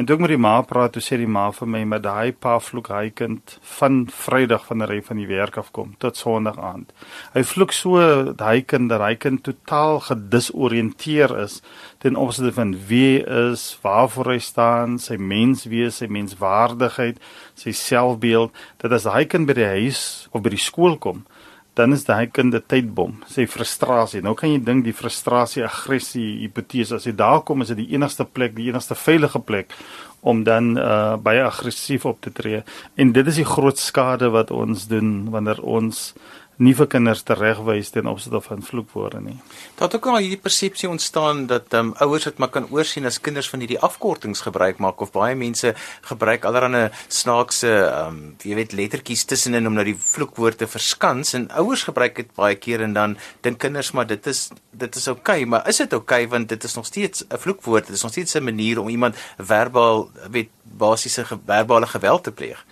En 0.00 0.06
toe 0.08 0.16
ek 0.16 0.22
met 0.24 0.32
die 0.32 0.40
ma 0.40 0.54
praat, 0.64 0.94
toe 0.94 1.02
sê 1.04 1.18
die 1.20 1.28
ma 1.28 1.50
vir 1.52 1.68
my, 1.68 1.84
"Maar 1.84 2.00
daai 2.00 2.32
pa 2.32 2.58
vloek 2.58 2.88
hy 2.88 3.10
kind 3.10 3.58
van 3.60 4.06
Vrydag 4.06 4.64
van 4.66 4.82
ry 4.88 5.02
van 5.02 5.16
die 5.18 5.26
werk 5.26 5.58
af 5.58 5.70
kom 5.72 5.94
tot 5.98 6.16
Sondag 6.16 6.58
aand." 6.58 6.92
Hy 7.34 7.42
vloek 7.42 7.72
so 7.72 8.32
daai 8.32 8.62
kind 8.62 8.88
dat 8.88 9.00
hy 9.00 9.14
kind 9.16 9.42
totaal 9.42 10.00
gedisoriënteer 10.00 11.42
is 11.42 11.60
ten 11.98 12.16
opsigte 12.16 12.52
van 12.52 12.74
wie 12.86 13.22
is, 13.22 13.78
waarvoor 13.82 14.32
hy 14.32 14.38
staan, 14.38 14.98
sy 14.98 15.16
menswees, 15.16 15.96
sy 15.96 16.06
menswaardigheid, 16.06 17.18
sy 17.54 17.70
selfbeeld, 17.70 18.50
dat 18.78 18.92
as 18.92 19.04
hy 19.04 19.24
kind 19.24 19.46
by 19.46 19.52
die 19.52 19.64
huis 19.64 20.28
of 20.32 20.42
by 20.42 20.50
die 20.50 20.56
skool 20.56 20.96
kom, 20.98 21.26
dan 21.74 21.92
is 21.92 22.04
daai 22.04 22.26
kind 22.26 22.54
'n 22.54 22.62
tydbom, 22.66 23.22
sê 23.26 23.46
frustrasie. 23.48 24.22
Nou 24.22 24.34
kan 24.34 24.50
jy 24.50 24.58
dink 24.64 24.84
die 24.84 24.92
frustrasie, 24.92 25.64
aggressie, 25.64 26.40
hipotese 26.40 26.94
as 26.94 27.04
jy 27.04 27.12
daar 27.12 27.42
kom 27.42 27.62
is 27.62 27.68
dit 27.68 27.76
die 27.76 27.94
enigste 27.94 28.24
plek, 28.24 28.54
die 28.54 28.68
enigste 28.68 28.94
veilige 28.94 29.40
plek 29.40 29.72
om 30.20 30.44
dan 30.44 30.76
uh 30.78 31.16
baie 31.16 31.42
aggressief 31.42 32.04
op 32.06 32.20
te 32.20 32.32
tree. 32.32 32.62
En 32.94 33.12
dit 33.12 33.26
is 33.26 33.36
die 33.36 33.44
groot 33.44 33.78
skade 33.78 34.30
wat 34.30 34.50
ons 34.50 34.86
doen 34.86 35.30
wanneer 35.30 35.62
ons 35.62 36.14
nie 36.62 36.74
vir 36.78 36.88
kinders 36.90 37.24
teregwys 37.26 37.90
ten 37.94 38.08
opsigte 38.10 38.40
van 38.44 38.62
vloekwoorde 38.62 39.20
nie. 39.24 39.36
Daar 39.78 39.88
het 39.88 39.96
ook 39.98 40.06
al 40.12 40.20
hierdie 40.22 40.40
persepsie 40.40 40.88
ontstaan 40.88 41.46
dat 41.50 41.74
ehm 41.74 41.92
um, 41.92 41.94
ouers 42.04 42.28
dit 42.28 42.38
maar 42.38 42.52
kan 42.54 42.68
oorsien 42.70 43.06
as 43.08 43.20
kinders 43.20 43.48
van 43.50 43.64
hierdie 43.64 43.80
afkortings 43.88 44.44
gebruik 44.46 44.78
maak 44.78 45.00
of 45.00 45.12
baie 45.12 45.34
mense 45.38 45.74
gebruik 46.10 46.44
allerlei 46.48 46.88
snaakse 47.08 47.72
ehm 47.72 48.18
um, 48.18 48.34
jy 48.42 48.58
weet 48.60 48.76
lettertjies 48.78 49.24
tussenin 49.24 49.66
om 49.66 49.78
nou 49.78 49.84
die 49.84 49.98
vloekwoord 49.98 50.62
te 50.62 50.70
verskans 50.70 51.34
en 51.38 51.48
ouers 51.62 51.86
gebruik 51.88 52.16
dit 52.16 52.34
baie 52.38 52.56
keer 52.56 52.86
en 52.86 52.94
dan 52.98 53.16
dink 53.42 53.58
kinders 53.58 53.92
maar 53.92 54.06
dit 54.06 54.26
is 54.26 54.48
dit 54.70 54.96
is 54.96 55.08
oukei, 55.08 55.42
okay, 55.42 55.48
maar 55.48 55.68
is 55.68 55.82
dit 55.82 55.92
oukei 55.92 56.24
okay, 56.24 56.30
want 56.38 56.48
dit 56.48 56.64
is 56.64 56.74
nog 56.74 56.86
steeds 56.86 57.24
'n 57.28 57.38
vloekwoord, 57.38 57.86
dit 57.86 57.96
is 57.96 58.02
nog 58.02 58.12
steeds 58.12 58.34
'n 58.34 58.44
manier 58.44 58.80
om 58.80 58.88
iemand 58.88 59.16
verbaal 59.38 60.10
weet 60.30 60.50
basiese 60.62 61.24
verbale 61.24 61.86
geweld 61.86 62.22
te 62.24 62.32
pleeg. 62.32 62.64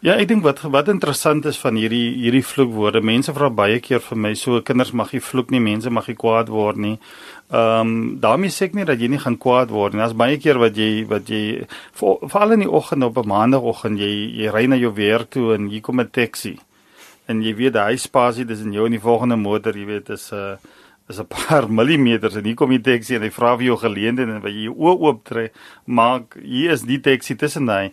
Ja, 0.00 0.14
ek 0.16 0.30
dink 0.30 0.40
wat 0.46 0.62
wat 0.72 0.86
interessant 0.88 1.44
is 1.44 1.58
van 1.60 1.76
hierdie 1.76 2.14
hierdie 2.22 2.40
vloekwoorde. 2.40 3.02
Mense 3.04 3.34
vra 3.36 3.50
baie 3.52 3.82
keer 3.84 4.00
vir 4.00 4.16
my, 4.24 4.30
so 4.32 4.62
kinders 4.64 4.94
mag 4.96 5.10
nie 5.12 5.20
vloek 5.20 5.50
nie, 5.52 5.58
mense 5.60 5.90
mag 5.92 6.06
nie 6.08 6.14
kwaad 6.16 6.48
word 6.48 6.78
nie. 6.80 6.94
Ehm 7.50 7.80
um, 7.82 7.90
daarmee 8.22 8.48
sê 8.54 8.70
ek 8.70 8.78
nie 8.78 8.86
dat 8.88 9.02
jy 9.02 9.10
nie 9.12 9.18
gaan 9.20 9.36
kwaad 9.36 9.68
word 9.68 9.92
nie. 9.92 10.00
Daar's 10.00 10.16
baie 10.16 10.38
keer 10.40 10.56
wat 10.62 10.78
jy 10.80 11.04
wat 11.10 11.28
jy 11.28 11.66
veral 12.00 12.56
in 12.56 12.64
die 12.64 12.70
oggend 12.80 13.04
op 13.04 13.20
'n 13.20 13.28
maandagooggend 13.28 14.00
jy 14.00 14.08
jy 14.40 14.48
ry 14.48 14.64
na 14.72 14.78
jou 14.80 14.92
werk 14.96 15.30
toe 15.36 15.52
en 15.54 15.68
hier 15.68 15.82
kom 15.82 16.00
'n 16.00 16.08
taxi. 16.08 16.56
En 17.28 17.42
jy 17.42 17.52
weet 17.54 17.76
daai 17.76 17.98
spasie 17.98 18.46
dis 18.46 18.64
in 18.64 18.72
jou 18.72 18.86
in 18.86 18.96
die 18.96 19.06
volgende 19.08 19.36
motor, 19.36 19.76
jy 19.76 19.84
weet 19.84 20.08
is 20.16 20.32
'n 20.32 20.36
uh, 20.36 20.56
is 21.10 21.20
'n 21.20 21.28
paar 21.28 21.68
millimeters 21.78 22.36
en 22.36 22.44
hier 22.44 22.56
kom 22.56 22.70
die 22.70 22.80
taxi 22.80 23.16
en 23.16 23.22
hy 23.22 23.30
vra 23.30 23.56
vir 23.56 23.66
jou 23.66 23.76
geleenthede 23.76 24.32
en 24.32 24.40
wat 24.40 24.52
jy 24.52 24.64
jou 24.64 24.96
oop 24.96 25.24
tree, 25.24 25.50
maak 25.84 26.40
hier 26.40 26.70
is 26.70 26.88
die 26.88 27.00
taxi 27.00 27.36
tussen 27.36 27.66
daai 27.66 27.92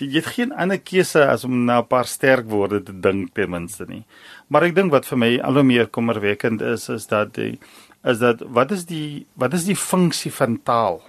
jy 0.00 0.20
het 0.20 0.32
geen 0.34 0.52
ander 0.52 0.78
keuse 0.78 1.26
as 1.26 1.44
om 1.44 1.64
na 1.64 1.80
'n 1.80 1.86
paar 1.86 2.06
sterk 2.06 2.46
woorde 2.48 2.82
te 2.82 2.92
dink 2.92 3.34
ten 3.34 3.50
minste 3.50 3.84
nie. 3.88 4.04
Maar 4.48 4.62
ek 4.62 4.74
dink 4.74 4.90
wat 4.92 5.06
vir 5.06 5.18
my 5.18 5.38
al 5.40 5.54
hoe 5.54 5.62
meer 5.62 5.86
kommerwekkend 5.86 6.60
is 6.62 6.88
is 6.88 7.06
dat 7.06 7.34
die 7.34 7.58
is 8.04 8.18
dat 8.18 8.42
wat 8.46 8.70
is 8.70 8.84
die 8.84 9.26
wat 9.34 9.54
is 9.54 9.64
die 9.64 9.76
funksie 9.76 10.32
van 10.32 10.60
taal? 10.62 11.02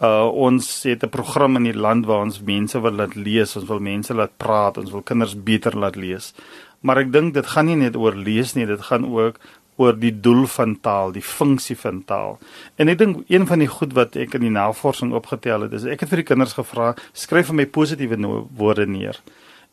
Uh 0.00 0.28
ons 0.34 0.82
het 0.82 1.02
'n 1.04 1.08
program 1.08 1.56
in 1.56 1.64
die 1.64 1.80
land 1.86 2.06
waar 2.06 2.22
ons 2.22 2.40
mense 2.40 2.80
wil 2.80 2.92
laat 2.92 3.14
lees, 3.14 3.56
ons 3.56 3.68
wil 3.68 3.80
mense 3.80 4.14
laat 4.14 4.36
praat, 4.36 4.78
ons 4.78 4.90
wil 4.90 5.02
kinders 5.02 5.34
beter 5.42 5.76
laat 5.76 5.96
lees. 5.96 6.34
Maar 6.80 6.98
ek 6.98 7.12
dink 7.12 7.34
dit 7.34 7.46
gaan 7.46 7.66
nie 7.66 7.76
net 7.76 7.96
oor 7.96 8.14
lees 8.14 8.54
nie, 8.54 8.66
dit 8.66 8.80
gaan 8.80 9.04
ook 9.06 9.38
oor 9.80 9.96
die 9.96 10.12
doel 10.20 10.44
van 10.46 10.74
taal, 10.84 11.12
die 11.14 11.24
funksie 11.24 11.76
van 11.78 12.02
taal. 12.08 12.36
En 12.76 12.92
ek 12.92 12.98
dink 13.00 13.22
een 13.32 13.46
van 13.48 13.62
die 13.62 13.70
goed 13.70 13.94
wat 13.96 14.18
ek 14.20 14.36
in 14.38 14.46
die 14.46 14.52
navorsing 14.52 15.14
opgetel 15.16 15.66
het, 15.66 15.76
is 15.78 15.86
ek 15.88 16.04
het 16.04 16.12
vir 16.12 16.22
die 16.22 16.28
kinders 16.28 16.56
gevra, 16.58 16.92
skryf 17.16 17.48
vir 17.50 17.60
my 17.62 17.66
positiewe 17.72 18.18
woorde 18.58 18.86
neer. 18.86 19.18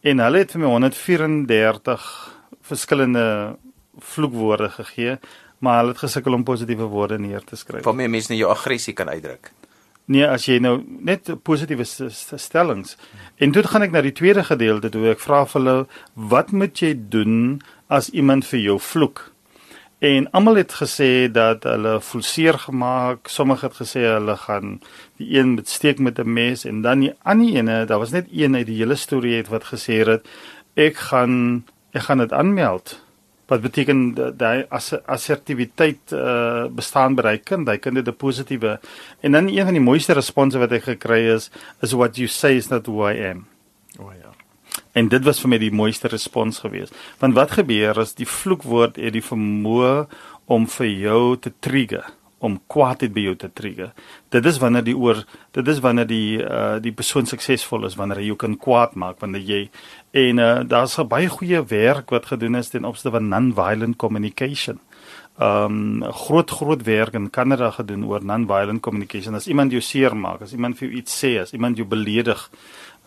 En 0.08 0.24
hulle 0.24 0.46
het 0.46 0.56
vir 0.56 0.64
my 0.64 0.74
134 0.78 2.10
verskillende 2.70 3.26
vloekwoorde 4.00 4.70
gegee, 4.78 5.18
maar 5.60 5.82
hulle 5.82 5.96
het 5.96 6.04
gesukkel 6.06 6.38
om 6.38 6.46
positiewe 6.48 6.88
woorde 6.88 7.20
neer 7.20 7.44
te 7.44 7.60
skryf. 7.60 7.84
Waarmee 7.84 8.12
mense 8.12 8.32
nou 8.32 8.40
jou 8.40 8.52
aggressie 8.52 8.96
kan 8.96 9.12
uitdruk. 9.12 9.52
Nee, 10.10 10.26
as 10.26 10.48
jy 10.50 10.58
nou 10.64 10.80
net 11.06 11.28
positiewe 11.46 11.86
stellings. 11.86 12.96
En 13.38 13.52
toe 13.54 13.62
gaan 13.68 13.86
ek 13.86 13.92
na 13.94 14.02
die 14.02 14.16
tweede 14.16 14.42
gedeelte 14.48 14.90
toe 14.90 15.12
ek 15.12 15.22
vra 15.22 15.44
vir 15.46 15.60
hulle, 15.60 15.76
wat 16.32 16.54
moet 16.56 16.82
jy 16.82 16.96
doen 17.14 17.60
as 17.94 18.10
iemand 18.10 18.48
vir 18.50 18.64
jou 18.64 18.80
vloek? 18.82 19.28
En 20.00 20.30
almal 20.32 20.56
het 20.56 20.74
gesê 20.80 21.28
dat 21.32 21.66
hulle 21.68 21.98
voel 22.02 22.22
seer 22.24 22.56
gemaak. 22.60 23.28
Sommige 23.28 23.66
het 23.66 23.76
gesê 23.76 24.06
hulle 24.08 24.36
gaan 24.38 24.78
die 25.20 25.28
een 25.38 25.54
met 25.54 25.70
steek 25.70 26.00
met 26.00 26.20
'n 26.20 26.34
mes 26.34 26.64
en 26.66 26.82
dan 26.82 27.00
die 27.00 27.14
ander 27.22 27.56
ene, 27.56 27.86
daar 27.86 28.00
was 28.00 28.12
net 28.12 28.28
een 28.32 28.56
uit 28.56 28.66
die 28.66 28.78
hele 28.78 28.96
storie 28.96 29.36
het 29.36 29.48
wat 29.48 29.64
gesê 29.64 30.08
het 30.08 30.28
ek 30.74 30.96
gaan 30.96 31.66
ek 31.92 32.02
gaan 32.02 32.18
dit 32.18 32.34
aanmeld. 32.34 33.04
Wat 33.48 33.62
beteken 33.62 34.14
daai 34.38 34.66
as 34.70 34.94
assertiwiteit 35.06 36.12
uh, 36.12 36.66
bestaan 36.70 37.16
daai 37.16 37.38
kind, 37.38 37.66
daai 37.66 37.78
kind 37.78 37.96
het 37.96 38.08
'n 38.08 38.16
positiewe. 38.16 38.80
En 39.20 39.32
dan 39.32 39.48
een 39.48 39.64
van 39.64 39.74
die 39.74 39.88
mooiste 39.90 40.14
response 40.14 40.58
wat 40.58 40.72
ek 40.72 40.84
gekry 40.84 41.28
is 41.36 41.52
is 41.82 41.92
what 41.92 42.16
you 42.16 42.28
say 42.28 42.56
is 42.56 42.68
not 42.70 42.86
who 42.86 43.10
I 43.10 43.30
am. 43.30 43.48
O 44.00 44.04
oh, 44.04 44.14
ja. 44.14 44.29
En 45.00 45.08
dit 45.12 45.24
was 45.24 45.40
vir 45.44 45.54
my 45.54 45.60
die 45.62 45.72
mooiste 45.72 46.12
respons 46.12 46.60
geweest. 46.66 46.96
Want 47.24 47.38
wat 47.40 47.56
gebeur 47.60 48.02
as 48.02 48.16
die 48.20 48.28
vloekwoord 48.28 49.00
het 49.00 49.16
die 49.16 49.24
vermoë 49.24 49.94
om 50.52 50.66
vir 50.68 50.90
jou 50.90 51.22
te 51.40 51.54
trigger, 51.64 52.08
om 52.40 52.58
kwaadheid 52.72 53.14
by 53.14 53.24
jou 53.28 53.36
te 53.40 53.50
trigger. 53.56 53.92
Dit 54.32 54.48
is 54.48 54.60
wanneer 54.62 54.86
die 54.88 54.96
oor 54.98 55.22
dit 55.56 55.72
is 55.72 55.82
wanneer 55.84 56.08
die 56.08 56.40
uh 56.40 56.78
die 56.84 56.94
persoon 56.96 57.28
suksesvol 57.28 57.88
is 57.88 57.98
wanneer 58.00 58.22
hy 58.22 58.30
jou 58.30 58.38
kan 58.40 58.56
kwaad 58.60 58.96
maak 59.00 59.20
wanneer 59.24 59.44
jy 59.44 59.62
en 60.24 60.40
uh 60.40 60.52
daar's 60.68 60.96
baie 61.12 61.30
goeie 61.32 61.62
werk 61.72 62.14
wat 62.16 62.32
gedoen 62.32 62.60
is 62.60 62.72
ten 62.72 62.88
opsigte 62.88 63.18
van 63.18 63.28
non-violent 63.32 64.00
communication. 64.00 64.80
Um 65.40 66.04
groot 66.26 66.52
groot 66.52 66.84
werk 66.84 67.16
in 67.16 67.30
Kanada 67.30 67.72
gedoen 67.76 68.06
oor 68.08 68.24
non-violent 68.24 68.82
communication. 68.84 69.36
As 69.36 69.48
iemand 69.48 69.72
jou 69.72 69.82
seermaak, 69.84 70.42
as 70.44 70.56
iemand 70.56 70.80
vir 70.80 70.90
jou 70.90 70.98
iets 71.00 71.16
sê, 71.16 71.38
as 71.44 71.54
iemand 71.56 71.80
jou 71.80 71.88
beledig, 71.88 72.48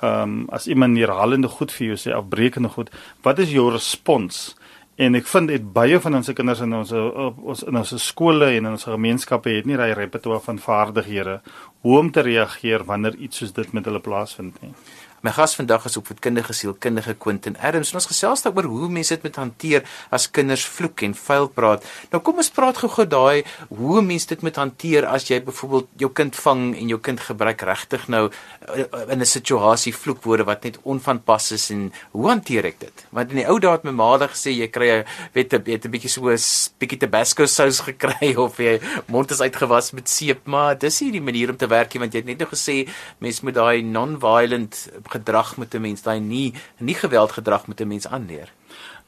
ehm 0.02 0.23
um, 0.23 0.47
as 0.50 0.66
iemand 0.66 0.99
herhalende 0.99 1.49
goed 1.49 1.73
vir 1.73 1.92
jou 1.92 1.97
sê, 1.97 2.11
afbreekende 2.16 2.68
goed, 2.68 2.90
wat 3.23 3.38
is 3.38 3.52
jou 3.54 3.71
respons? 3.71 4.56
En 5.00 5.14
ek 5.14 5.28
vind 5.30 5.49
dit 5.49 5.68
baie 5.73 5.99
van 6.04 6.18
ons 6.18 6.30
kinders 6.37 6.61
in 6.64 6.75
ons 6.76 6.90
ons 6.92 7.62
in 7.71 7.78
ons 7.80 7.92
skole 8.02 8.50
en 8.50 8.66
in 8.66 8.75
ons 8.75 8.88
gemeenskappe 8.90 9.54
het 9.54 9.68
nie 9.68 9.78
daai 9.80 9.94
repertoire 9.97 10.42
van 10.44 10.59
vaardighede 10.59 11.38
hoe 11.82 11.99
om 11.99 12.11
te 12.12 12.23
reageer 12.26 12.85
wanneer 12.85 13.16
iets 13.16 13.40
soos 13.40 13.54
dit 13.56 13.73
met 13.73 13.87
hulle 13.88 14.02
plaasvind 14.02 14.59
nie. 14.62 14.75
My 15.23 15.31
gas 15.31 15.52
vandag 15.55 15.85
is 15.87 15.95
opvoedkundige 16.00 16.50
sielkundige 16.50 17.12
Quentin 17.14 17.55
Adams. 17.62 17.93
Ons 17.95 18.09
gesels 18.11 18.41
daaroor 18.43 18.67
hoe 18.67 18.88
mense 18.91 19.14
dit 19.14 19.23
moet 19.23 19.37
hanteer 19.38 19.85
as 20.11 20.25
kinders 20.35 20.64
vloek 20.67 21.05
en 21.07 21.12
vuil 21.14 21.45
praat. 21.55 21.85
Nou 22.11 22.19
kom 22.26 22.41
ons 22.43 22.49
praat 22.50 22.81
gou-gou 22.83 23.05
daai 23.07 23.45
hoe 23.69 24.02
mense 24.02 24.26
dit 24.26 24.43
moet 24.43 24.59
hanteer 24.59 25.07
as 25.07 25.29
jy 25.29 25.38
byvoorbeeld 25.47 25.93
jou 26.02 26.11
kind 26.11 26.35
vang 26.35 26.64
en 26.81 26.91
jou 26.91 26.99
kind 27.07 27.23
gebruik 27.23 27.62
regtig 27.69 28.09
nou 28.11 28.25
eh, 28.26 28.83
in 29.14 29.23
'n 29.23 29.25
situasie 29.25 29.93
vloekwoorde 29.95 30.43
wat 30.43 30.64
net 30.64 30.81
onvanpas 30.83 31.52
is 31.52 31.71
en 31.71 31.93
hoe 32.11 32.26
hanteer 32.26 32.67
ek 32.67 32.81
dit? 32.81 33.07
Want 33.11 33.31
in 33.31 33.37
die 33.37 33.47
ou 33.47 33.61
dae 33.61 33.71
het 33.71 33.85
my 33.85 33.93
ma 33.93 34.19
gesê 34.19 34.50
jy 34.50 34.67
kry 34.67 34.91
'n 34.91 35.05
weet 35.35 35.55
'n 35.55 35.91
bietjie 35.91 36.11
so 36.11 36.26
'n 36.26 36.38
bietjie 36.81 36.99
tabasco 36.99 37.47
sous 37.47 37.81
gekry 37.87 38.35
of 38.35 38.59
jy 38.59 38.81
mond 39.07 39.31
is 39.31 39.41
uitgewas 39.41 39.93
met 39.93 40.09
seep, 40.09 40.47
maar 40.47 40.76
dis 40.76 41.00
nie 41.00 41.12
die 41.12 41.21
manier 41.21 41.50
om 41.50 41.57
te 41.57 41.69
werk 41.69 41.95
nie 41.95 42.00
want 42.00 42.12
jy 42.12 42.19
het 42.19 42.26
net 42.26 42.38
nou 42.38 42.49
gesê 42.49 42.88
mense 43.21 43.45
moet 43.45 43.55
daai 43.55 43.83
non-violent 43.83 44.91
gedrag 45.12 45.57
met 45.57 45.75
'n 45.75 45.81
mens, 45.81 46.02
daai 46.02 46.21
nie 46.21 46.54
nie 46.78 46.95
geweldgedrag 46.95 47.66
met 47.66 47.81
'n 47.81 47.88
mens 47.88 48.07
aanleer. 48.07 48.49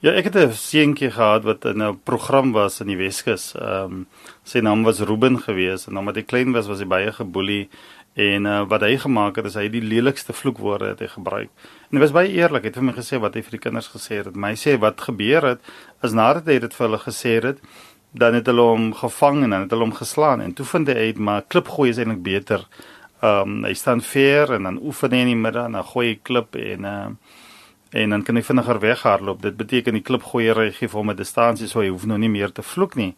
Ja, 0.00 0.12
ek 0.12 0.24
het 0.24 0.36
'n 0.36 0.52
seentjie 0.52 1.10
gehad 1.10 1.44
wat 1.44 1.64
in 1.64 1.82
'n 1.82 2.00
program 2.04 2.52
was 2.52 2.80
in 2.80 2.86
die 2.86 2.96
Weskus. 2.96 3.54
Ehm 3.54 3.84
um, 3.84 4.06
sy 4.42 4.60
naam 4.60 4.82
was 4.82 5.00
Ruben 5.00 5.38
gewees 5.40 5.86
en 5.86 5.96
omdat 5.98 6.14
hy 6.14 6.22
klein 6.22 6.52
was, 6.52 6.66
was 6.66 6.78
hy 6.78 6.86
baie 6.86 7.12
geboelie 7.12 7.68
en 8.14 8.44
uh, 8.44 8.62
wat 8.68 8.80
hy 8.80 8.96
gemaak 8.98 9.36
het 9.36 9.44
is 9.44 9.54
hy 9.54 9.68
die 9.68 9.82
lelikste 9.82 10.32
vloekwoorde 10.32 10.88
het 10.88 11.00
hy 11.00 11.06
gebruik. 11.06 11.48
En 11.90 11.96
hy 11.96 12.00
was 12.00 12.12
baie 12.12 12.30
eerlik, 12.30 12.62
hy 12.62 12.68
het 12.68 12.76
vir 12.76 12.84
my 12.84 12.92
gesê 12.92 13.18
wat 13.20 13.34
hy 13.34 13.42
vir 13.42 13.50
die 13.50 13.64
kinders 13.66 13.88
gesê 13.88 14.22
het. 14.22 14.36
My 14.36 14.54
sê 14.54 14.78
wat 14.78 15.00
gebeur 15.00 15.42
het 15.42 15.60
is 16.02 16.12
nadat 16.12 16.46
hy 16.46 16.58
dit 16.58 16.74
vir 16.74 16.86
hulle 16.86 16.98
gesê 16.98 17.40
het, 17.42 17.58
dan 18.14 18.34
het 18.34 18.46
hulle 18.46 18.62
hom 18.62 18.92
gevang 18.94 19.42
en 19.42 19.50
dan 19.50 19.64
het 19.66 19.72
hulle 19.74 19.88
hom 19.88 19.94
geslaan 19.94 20.40
en 20.40 20.52
toe 20.54 20.66
vind 20.66 20.88
hy 20.88 21.08
uit 21.08 21.18
maar 21.18 21.42
klipgooi 21.50 21.88
is 21.90 21.98
eintlik 21.98 22.22
beter 22.22 22.66
Ehm 23.24 23.56
um, 23.56 23.64
hy 23.64 23.72
staan 23.74 24.02
ver 24.04 24.52
en 24.52 24.68
dan 24.68 24.82
oefen 24.84 25.12
hy 25.16 25.24
in 25.24 25.32
die 25.32 25.42
middag 25.46 25.70
en 25.70 25.78
dan 25.78 25.90
gooi 25.94 26.06
hy 26.10 26.18
klip 26.22 26.56
en 26.60 26.84
ehm 26.84 27.16
uh, 27.16 27.40
en 27.94 28.10
dan 28.10 28.22
kan 28.26 28.34
hy 28.36 28.42
vinniger 28.42 28.80
weghardloop. 28.82 29.42
Dit 29.42 29.56
beteken 29.56 29.94
die 29.94 30.02
klipgooier 30.02 30.58
gee 30.74 30.90
vir 30.90 30.98
hom 30.98 31.10
'n 31.10 31.16
distansie 31.16 31.68
so 31.70 31.80
hy 31.80 31.88
hoef 31.88 32.06
nou 32.06 32.18
nie 32.18 32.28
meer 32.28 32.52
te 32.52 32.62
vloek 32.62 32.96
nie. 32.96 33.14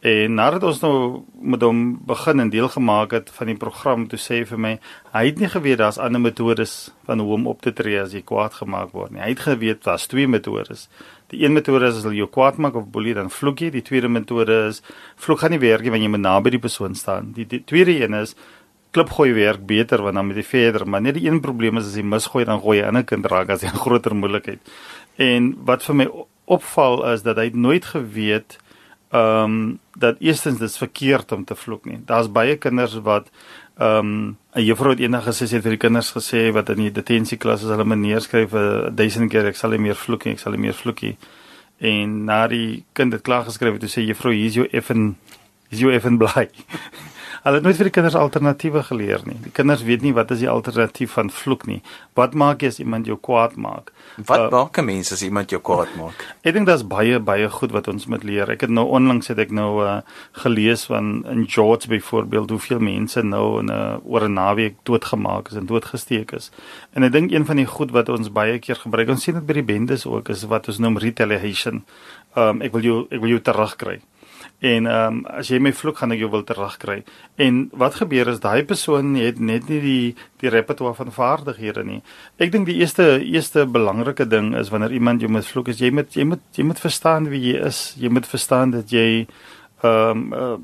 En 0.00 0.34
nadat 0.34 0.62
ons 0.62 0.80
nou 0.80 1.24
met 1.40 1.62
hom 1.62 1.78
begin 2.06 2.40
en 2.40 2.50
deel 2.52 2.68
gemaak 2.68 3.10
het 3.10 3.30
van 3.30 3.46
die 3.46 3.56
program, 3.56 4.04
toe 4.08 4.18
sê 4.18 4.38
hy 4.38 4.44
vir 4.44 4.58
my, 4.58 4.72
hy 5.12 5.22
het 5.26 5.38
nie 5.40 5.48
geweet 5.48 5.78
daar's 5.78 5.98
ander 5.98 6.20
metodes 6.20 6.90
van 7.08 7.18
hoe 7.18 7.32
om 7.34 7.46
op 7.46 7.62
te 7.64 7.72
tree 7.72 8.00
as 8.00 8.12
jy 8.12 8.22
kwaad 8.22 8.54
gemaak 8.60 8.92
word 8.92 9.10
nie. 9.10 9.22
Hy 9.24 9.32
het 9.32 9.40
geweet 9.48 9.82
daar's 9.84 10.06
twee 10.06 10.28
metodes. 10.28 10.88
Die 11.32 11.42
een 11.42 11.56
metode 11.56 11.88
is 11.88 12.04
as 12.04 12.12
jy 12.12 12.28
kwaad 12.30 12.60
maak 12.62 12.76
of 12.76 12.86
boelie 12.92 13.14
dan 13.14 13.30
vloek 13.30 13.64
jy. 13.64 13.70
Die 13.74 13.82
tweede 13.82 14.08
metode 14.08 14.66
is 14.68 14.82
vloek 15.16 15.40
gaan 15.42 15.56
nie 15.56 15.62
werk 15.64 15.82
nie 15.82 15.90
wanneer 15.90 16.12
jy 16.12 16.22
naby 16.22 16.50
die 16.54 16.62
persoon 16.62 16.94
staan. 16.94 17.32
Die, 17.34 17.46
die 17.46 17.64
tweede 17.64 17.96
een 17.98 18.14
is 18.14 18.36
klipgooi 18.96 19.32
werk 19.36 19.66
beter 19.68 20.02
want 20.02 20.16
dan 20.16 20.30
met 20.30 20.40
die 20.40 20.46
verder, 20.46 20.86
maar 20.88 21.04
net 21.04 21.18
die 21.18 21.26
een 21.28 21.40
probleem 21.44 21.76
is 21.80 21.90
as 21.90 21.96
jy 21.98 22.04
misgooi 22.06 22.44
dan 22.48 22.60
gooi 22.60 22.78
jy 22.78 22.84
'n 22.84 22.88
ander 22.88 23.04
kind 23.04 23.26
raak 23.26 23.50
as 23.50 23.62
jy 23.62 23.68
'n 23.68 23.84
groter 23.84 24.14
moeilikheid. 24.14 24.60
En 25.16 25.54
wat 25.64 25.84
vir 25.84 25.94
my 25.94 26.08
opval 26.44 27.04
is 27.12 27.22
dat 27.22 27.36
hy 27.36 27.50
nooit 27.52 27.84
geweet 27.84 28.58
ehm 29.10 29.44
um, 29.44 29.78
dat 29.98 30.16
eerstens 30.18 30.58
dit 30.58 30.68
is 30.68 30.76
verkeerd 30.76 31.32
om 31.32 31.44
te 31.44 31.54
vloek 31.54 31.84
nie. 31.84 31.98
Daar's 32.06 32.32
baie 32.32 32.56
kinders 32.56 32.94
wat 33.02 33.30
ehm 33.78 33.98
um, 33.98 34.36
'n 34.54 34.64
juffrou 34.64 34.90
het 34.90 35.00
eendag 35.00 35.24
gesê 35.24 35.46
sy 35.46 35.54
het 35.54 35.62
vir 35.62 35.76
die 35.76 35.84
kinders 35.86 36.12
gesê 36.12 36.52
wat 36.52 36.68
in 36.68 36.76
die 36.76 36.92
detentieklas 36.92 37.64
as 37.64 37.70
hulle 37.70 37.84
meneer 37.84 38.20
skryf 38.20 38.52
'n 38.52 38.94
duisend 38.94 39.30
keer 39.30 39.46
ek 39.46 39.56
sal 39.56 39.70
nie 39.70 39.78
meer 39.78 39.94
vloek 39.94 40.24
nie, 40.24 40.32
ek 40.32 40.40
sal 40.40 40.52
nie 40.52 40.60
meer 40.60 40.74
vloek 40.74 41.02
nie. 41.02 41.16
En 41.78 42.24
na 42.24 42.46
die 42.48 42.84
kind 42.92 43.12
het 43.12 43.22
klaar 43.22 43.44
geskryf 43.44 43.72
het, 43.72 43.80
toe 43.80 43.88
sê 43.88 44.06
juffrou 44.06 44.32
hier 44.32 44.46
is 44.46 44.54
jou 44.54 44.68
effen 44.72 45.16
is 45.70 45.78
jou 45.78 45.92
effen 45.92 46.18
bly. 46.18 46.48
Hulle 47.46 47.60
het 47.60 47.66
nooit 47.66 47.76
vir 47.78 47.86
die 47.86 47.94
kinders 47.94 48.16
alternatiewe 48.18 48.80
geleer 48.88 49.20
nie. 49.22 49.36
Die 49.44 49.52
kinders 49.54 49.84
weet 49.86 50.02
nie 50.02 50.10
wat 50.16 50.32
is 50.34 50.40
die 50.42 50.48
alternatief 50.50 51.12
van 51.14 51.28
vloek 51.30 51.68
nie. 51.70 51.76
Wat 52.18 52.32
maak 52.34 52.64
jy 52.64 52.72
as 52.72 52.80
iemand 52.82 53.06
jou 53.06 53.14
kwaad 53.22 53.54
maak? 53.54 53.92
Wat 54.16 54.48
uh, 54.48 54.50
maak 54.50 54.80
'n 54.82 54.84
mens 54.88 55.12
as 55.14 55.22
iemand 55.22 55.54
jou 55.54 55.60
kwaad 55.62 55.92
maak? 55.94 56.24
Ek 56.42 56.56
dink 56.56 56.66
daar's 56.66 56.82
baie 56.82 57.20
baie 57.22 57.46
goed 57.46 57.70
wat 57.70 57.86
ons 57.86 58.08
moet 58.10 58.24
leer. 58.26 58.50
Ek 58.50 58.66
het 58.66 58.70
nou 58.70 58.88
onlangs 58.90 59.30
het 59.30 59.38
ek 59.38 59.54
nou 59.54 59.84
uh, 59.84 60.00
gelees 60.42 60.88
van 60.90 61.22
in 61.30 61.46
George 61.46 61.86
byvoorbeeld 61.86 62.50
hoeveel 62.50 62.82
mense 62.82 63.22
nou 63.22 63.60
in 63.60 63.70
'n 63.70 63.70
uh, 63.70 64.02
oor 64.02 64.26
'n 64.26 64.34
naweek 64.34 64.82
doodgemaak 64.82 65.48
is 65.48 65.54
en 65.54 65.66
doodgesteek 65.66 66.32
is. 66.32 66.50
En 66.98 67.02
ek 67.02 67.12
dink 67.12 67.30
een 67.30 67.46
van 67.46 67.56
die 67.56 67.66
goed 67.66 67.90
wat 67.90 68.08
ons 68.08 68.32
baie 68.32 68.58
keer 68.58 68.76
gebruik, 68.76 69.08
ons 69.08 69.22
sien 69.22 69.34
dit 69.34 69.46
by 69.46 69.52
die 69.52 69.62
bendes 69.62 70.06
ook, 70.06 70.28
is 70.28 70.42
wat 70.50 70.66
ons 70.66 70.78
noem 70.78 70.98
retaliation. 70.98 71.84
Um, 72.34 72.60
ek 72.60 72.72
wil 72.72 72.82
jou 72.82 73.06
ek 73.10 73.20
wil 73.20 73.28
jou 73.28 73.40
terugkry. 73.40 74.00
En 74.66 74.86
ehm 74.90 75.16
um, 75.16 75.18
as 75.38 75.50
jy 75.52 75.58
my 75.62 75.72
vloek 75.76 76.00
gaan 76.00 76.14
ek 76.14 76.22
jou 76.24 76.30
wil 76.32 76.44
terugkry. 76.48 76.96
En 77.46 77.58
wat 77.82 77.98
gebeur 78.00 78.30
is 78.32 78.40
daai 78.42 78.64
persoon 78.68 79.14
het 79.20 79.40
net 79.40 79.68
nie 79.70 79.80
die 79.84 80.14
die 80.42 80.52
repertoire 80.52 80.96
van 80.98 81.12
vaardighede 81.12 81.84
nie. 81.86 82.00
Ek 82.42 82.52
dink 82.54 82.66
die 82.68 82.78
eerste 82.80 83.06
eerste 83.20 83.66
belangrike 83.66 84.26
ding 84.28 84.54
is 84.58 84.72
wanneer 84.74 84.96
iemand 84.96 85.22
jou 85.22 85.30
met 85.32 85.46
vloek 85.46 85.70
is 85.74 85.82
jy 85.84 85.92
moet 85.94 86.16
jy 86.16 86.24
moet 86.32 86.42
jy 86.58 86.66
moet 86.66 86.80
verstaan 86.82 87.28
wie 87.32 87.42
jy 87.50 87.60
is. 87.68 87.82
Jy 88.00 88.10
moet 88.10 88.26
verstaan 88.26 88.74
dat 88.78 88.90
jy 88.94 89.26
ehm 89.84 90.24
um, 90.32 90.32
uh, 90.32 90.56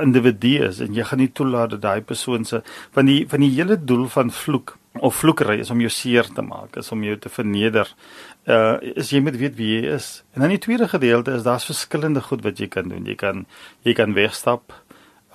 individu 0.00 0.56
is 0.66 0.80
en 0.80 0.94
jy 0.94 1.04
gaan 1.04 1.20
nie 1.20 1.32
toelaat 1.32 1.74
dat 1.74 1.82
daai 1.82 2.00
persoon 2.06 2.44
se 2.44 2.62
van 2.94 3.08
die 3.08 3.24
van 3.28 3.42
die 3.42 3.52
hele 3.54 3.76
doel 3.76 4.06
van 4.12 4.30
vloek 4.30 4.76
of 5.00 5.18
vloekery 5.20 5.58
is 5.60 5.70
om 5.70 5.80
jou 5.80 5.90
seer 5.92 6.28
te 6.32 6.42
maak, 6.42 6.76
is 6.80 6.92
om 6.92 7.02
jou 7.04 7.16
te 7.20 7.28
verneder 7.32 7.90
uh 8.46 8.78
is 8.94 9.10
jy 9.10 9.20
moet 9.20 9.36
weet 9.36 9.56
wie 9.58 9.72
jy 9.74 9.94
is. 9.96 10.22
En 10.34 10.40
dan 10.40 10.54
die 10.54 10.62
tweede 10.62 10.88
gedeelte 10.88 11.34
is 11.34 11.42
daar's 11.42 11.66
verskillende 11.66 12.22
goed 12.22 12.42
wat 12.46 12.58
jy 12.58 12.68
kan 12.68 12.88
doen. 12.88 13.04
Jy 13.04 13.14
kan 13.14 13.46
jy 13.82 13.92
kan 13.92 14.14
wegstap. 14.14 14.72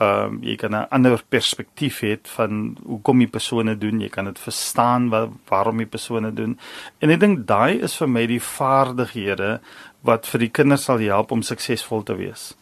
Ehm 0.01 0.25
um, 0.25 0.39
jy 0.43 0.55
kan 0.55 0.71
'n 0.71 0.87
ander 0.89 1.23
perspektief 1.29 1.99
hê 2.01 2.17
van 2.23 2.77
hoe 2.85 3.01
kom 3.01 3.19
die 3.19 3.27
persone 3.27 3.77
doen. 3.77 3.99
Jy 3.99 4.09
kan 4.09 4.25
dit 4.25 4.39
verstaan 4.39 5.09
wat 5.09 5.29
waarom 5.47 5.77
die 5.77 5.85
persone 5.85 6.33
doen. 6.33 6.57
En 6.99 7.09
ek 7.09 7.19
dink 7.19 7.45
daai 7.47 7.83
is 7.83 7.95
vir 7.95 8.07
my 8.07 8.25
die 8.25 8.41
vaardighede 8.41 9.59
wat 10.01 10.25
vir 10.27 10.39
die 10.39 10.49
kinders 10.49 10.83
sal 10.83 10.97
help 10.97 11.31
om 11.31 11.41
suksesvol 11.41 12.03
te 12.03 12.15
wees. 12.15 12.55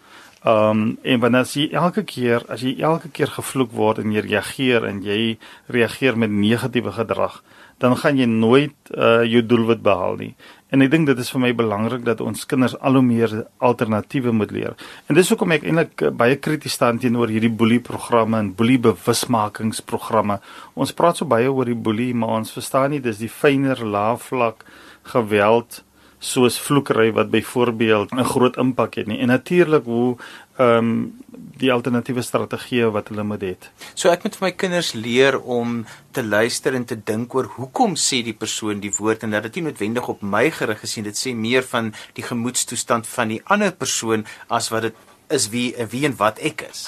Ehm 0.43 0.69
um, 0.69 0.97
en 1.03 1.19
wanneer 1.19 1.45
jy 1.45 1.69
elke 1.71 2.03
keer 2.03 2.43
as 2.49 2.61
jy 2.61 2.79
elke 2.79 3.09
keer 3.09 3.27
gevloek 3.27 3.71
word 3.71 3.97
en 3.99 4.11
jy 4.11 4.21
reageer 4.21 4.85
en 4.85 5.01
jy 5.03 5.37
reageer 5.67 6.17
met 6.17 6.31
negatiewe 6.31 6.91
gedrag, 6.91 7.43
dan 7.79 7.95
gaan 7.97 8.17
jy 8.19 8.27
nooit 8.27 8.91
uh, 8.91 9.23
jou 9.23 9.41
doelwit 9.45 9.81
behaal 9.83 10.17
nie. 10.19 10.33
En 10.69 10.83
ek 10.85 10.91
dink 10.93 11.07
dit 11.09 11.17
is 11.17 11.31
vir 11.33 11.41
my 11.41 11.51
belangrik 11.57 12.03
dat 12.05 12.21
ons 12.21 12.45
kinders 12.45 12.75
al 12.85 12.99
hoe 12.99 13.05
meer 13.05 13.31
alternatiewe 13.57 14.33
moet 14.35 14.51
leer. 14.53 14.75
En 15.09 15.17
dis 15.17 15.29
hoekom 15.31 15.55
ek 15.55 15.65
eintlik 15.65 16.03
uh, 16.05 16.11
baie 16.13 16.37
krities 16.37 16.75
staan 16.77 16.99
teenoor 17.01 17.31
hierdie 17.31 17.51
boelie 17.51 17.81
programme 17.81 18.37
en 18.37 18.53
boelie 18.55 18.79
bewusmakingsprogramme. 18.89 20.39
Ons 20.75 20.93
praat 20.93 21.21
so 21.21 21.29
baie 21.29 21.49
oor 21.49 21.71
die 21.71 21.79
boelie, 21.87 22.11
maar 22.13 22.41
ons 22.41 22.53
verstaan 22.53 22.93
nie 22.93 23.03
dis 23.03 23.21
die 23.23 23.31
fynere 23.31 23.87
laafvlak 23.87 24.67
geweld 25.13 25.83
soos 26.19 26.59
vloekery 26.59 27.13
wat 27.15 27.31
byvoorbeeld 27.31 28.11
'n 28.11 28.23
groot 28.23 28.57
impak 28.57 28.95
het 28.95 29.07
nie. 29.07 29.19
En 29.19 29.27
natuurlik 29.27 29.85
hoe 29.85 30.17
ehm 30.59 30.77
um, 30.77 31.01
die 31.59 31.71
alternatiewe 31.73 32.23
strategieë 32.23 32.87
wat 32.95 33.09
hulle 33.11 33.23
moet 33.27 33.41
hê. 33.43 33.49
So 33.91 34.07
ek 34.13 34.23
moet 34.23 34.37
vir 34.37 34.45
my 34.45 34.51
kinders 34.55 34.93
leer 34.95 35.35
om 35.39 35.81
te 36.15 36.23
luister 36.23 36.75
en 36.77 36.85
te 36.87 36.95
dink 36.95 37.35
oor 37.35 37.49
hoekom 37.57 37.97
sê 37.99 38.21
die 38.23 38.35
persoon 38.43 38.79
die 38.79 38.93
woord 38.95 39.25
en 39.27 39.35
dat 39.35 39.43
dit 39.49 39.59
nie 39.59 39.65
noodwendig 39.67 40.07
op 40.07 40.23
my 40.23 40.45
gerig 40.55 40.85
is 40.87 40.95
nie. 40.95 41.03
Dit 41.09 41.19
sê 41.19 41.33
meer 41.35 41.67
van 41.67 41.91
die 42.15 42.23
gemoedstoestand 42.23 43.07
van 43.11 43.35
die 43.35 43.41
ander 43.51 43.75
persoon 43.75 44.23
as 44.47 44.71
wat 44.71 44.87
dit 44.87 45.05
is 45.35 45.49
wie 45.53 45.67
wie 45.91 46.05
en 46.07 46.15
wat 46.17 46.39
ek 46.39 46.63
is. 46.69 46.85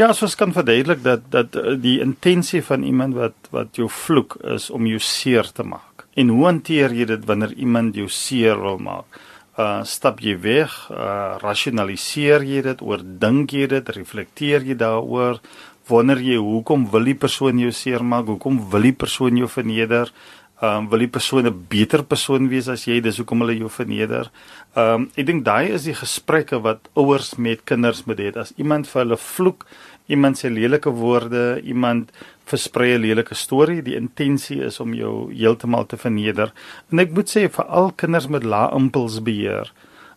Ja, 0.00 0.08
soos 0.12 0.34
kan 0.40 0.56
verduidelik 0.56 1.04
dat 1.04 1.28
dat 1.30 1.56
eh, 1.60 1.76
die 1.80 2.00
intensie 2.00 2.62
van 2.64 2.82
iemand 2.82 3.14
wat 3.20 3.52
wat 3.54 3.76
jou 3.76 3.90
vloek 3.90 4.38
is 4.56 4.70
om 4.70 4.88
jou 4.88 5.00
seer 5.00 5.52
te 5.52 5.62
maak. 5.68 6.08
En 6.14 6.32
hoe 6.32 6.44
hanteer 6.44 6.94
jy 6.94 7.06
dit 7.12 7.24
wanneer 7.28 7.52
iemand 7.52 7.94
jou 7.94 8.08
seer 8.08 8.60
wil 8.60 8.78
maak? 8.78 9.20
Uh 9.54 9.84
stap 9.86 10.18
jy 10.18 10.34
weg? 10.42 10.72
Uh 10.90 11.38
rasionaliseer 11.38 12.42
jy 12.42 12.62
dit? 12.66 12.80
Oordink 12.82 13.52
jy 13.54 13.68
dit? 13.70 13.90
Reflekteer 13.96 14.64
jy 14.66 14.74
daaroor? 14.74 15.38
Wonder 15.86 16.18
jy 16.18 16.40
hoekom 16.42 16.88
wil 16.90 17.06
die 17.06 17.14
persoon 17.14 17.60
jou 17.62 17.70
seer 17.70 18.02
maak? 18.02 18.26
Hoekom 18.26 18.58
wil 18.72 18.88
die 18.88 18.96
persoon 18.98 19.38
jou 19.38 19.46
verneder? 19.46 20.10
Um 20.58 20.88
wil 20.90 21.04
die 21.04 21.10
persoon 21.10 21.46
'n 21.46 21.66
beter 21.70 22.02
persoon 22.02 22.48
wees 22.48 22.66
as 22.68 22.86
jy? 22.88 22.98
Dis 23.00 23.18
hoekom 23.18 23.46
hulle 23.46 23.54
jou 23.54 23.70
verneder. 23.70 24.30
Um 24.74 25.10
ek 25.14 25.26
dink 25.26 25.44
daai 25.44 25.70
is 25.70 25.84
die 25.84 25.94
gesprekke 25.94 26.58
wat 26.58 26.90
ouers 26.96 27.38
met 27.38 27.64
kinders 27.64 28.06
moet 28.06 28.18
hê. 28.18 28.36
As 28.36 28.52
iemand 28.58 28.88
vir 28.88 29.02
hulle 29.04 29.16
vloek, 29.16 29.66
iemand 30.08 30.36
sê 30.36 30.50
lelike 30.50 30.90
woorde, 30.90 31.62
iemand 31.62 32.10
versprei 32.44 32.94
'n 32.94 33.00
lelike 33.00 33.34
storie, 33.34 33.82
die 33.82 33.96
intensie 33.96 34.62
is 34.62 34.80
om 34.80 34.94
jou 34.94 35.32
heeltemal 35.32 35.86
te 35.86 35.96
verneder. 35.96 36.52
En 36.90 36.98
ek 36.98 37.10
moet 37.10 37.28
sê 37.28 37.48
vir 37.50 37.64
al 37.64 37.92
kinders 37.96 38.28
met 38.28 38.44
lae 38.44 38.70
impulsbeheer, 38.74 39.72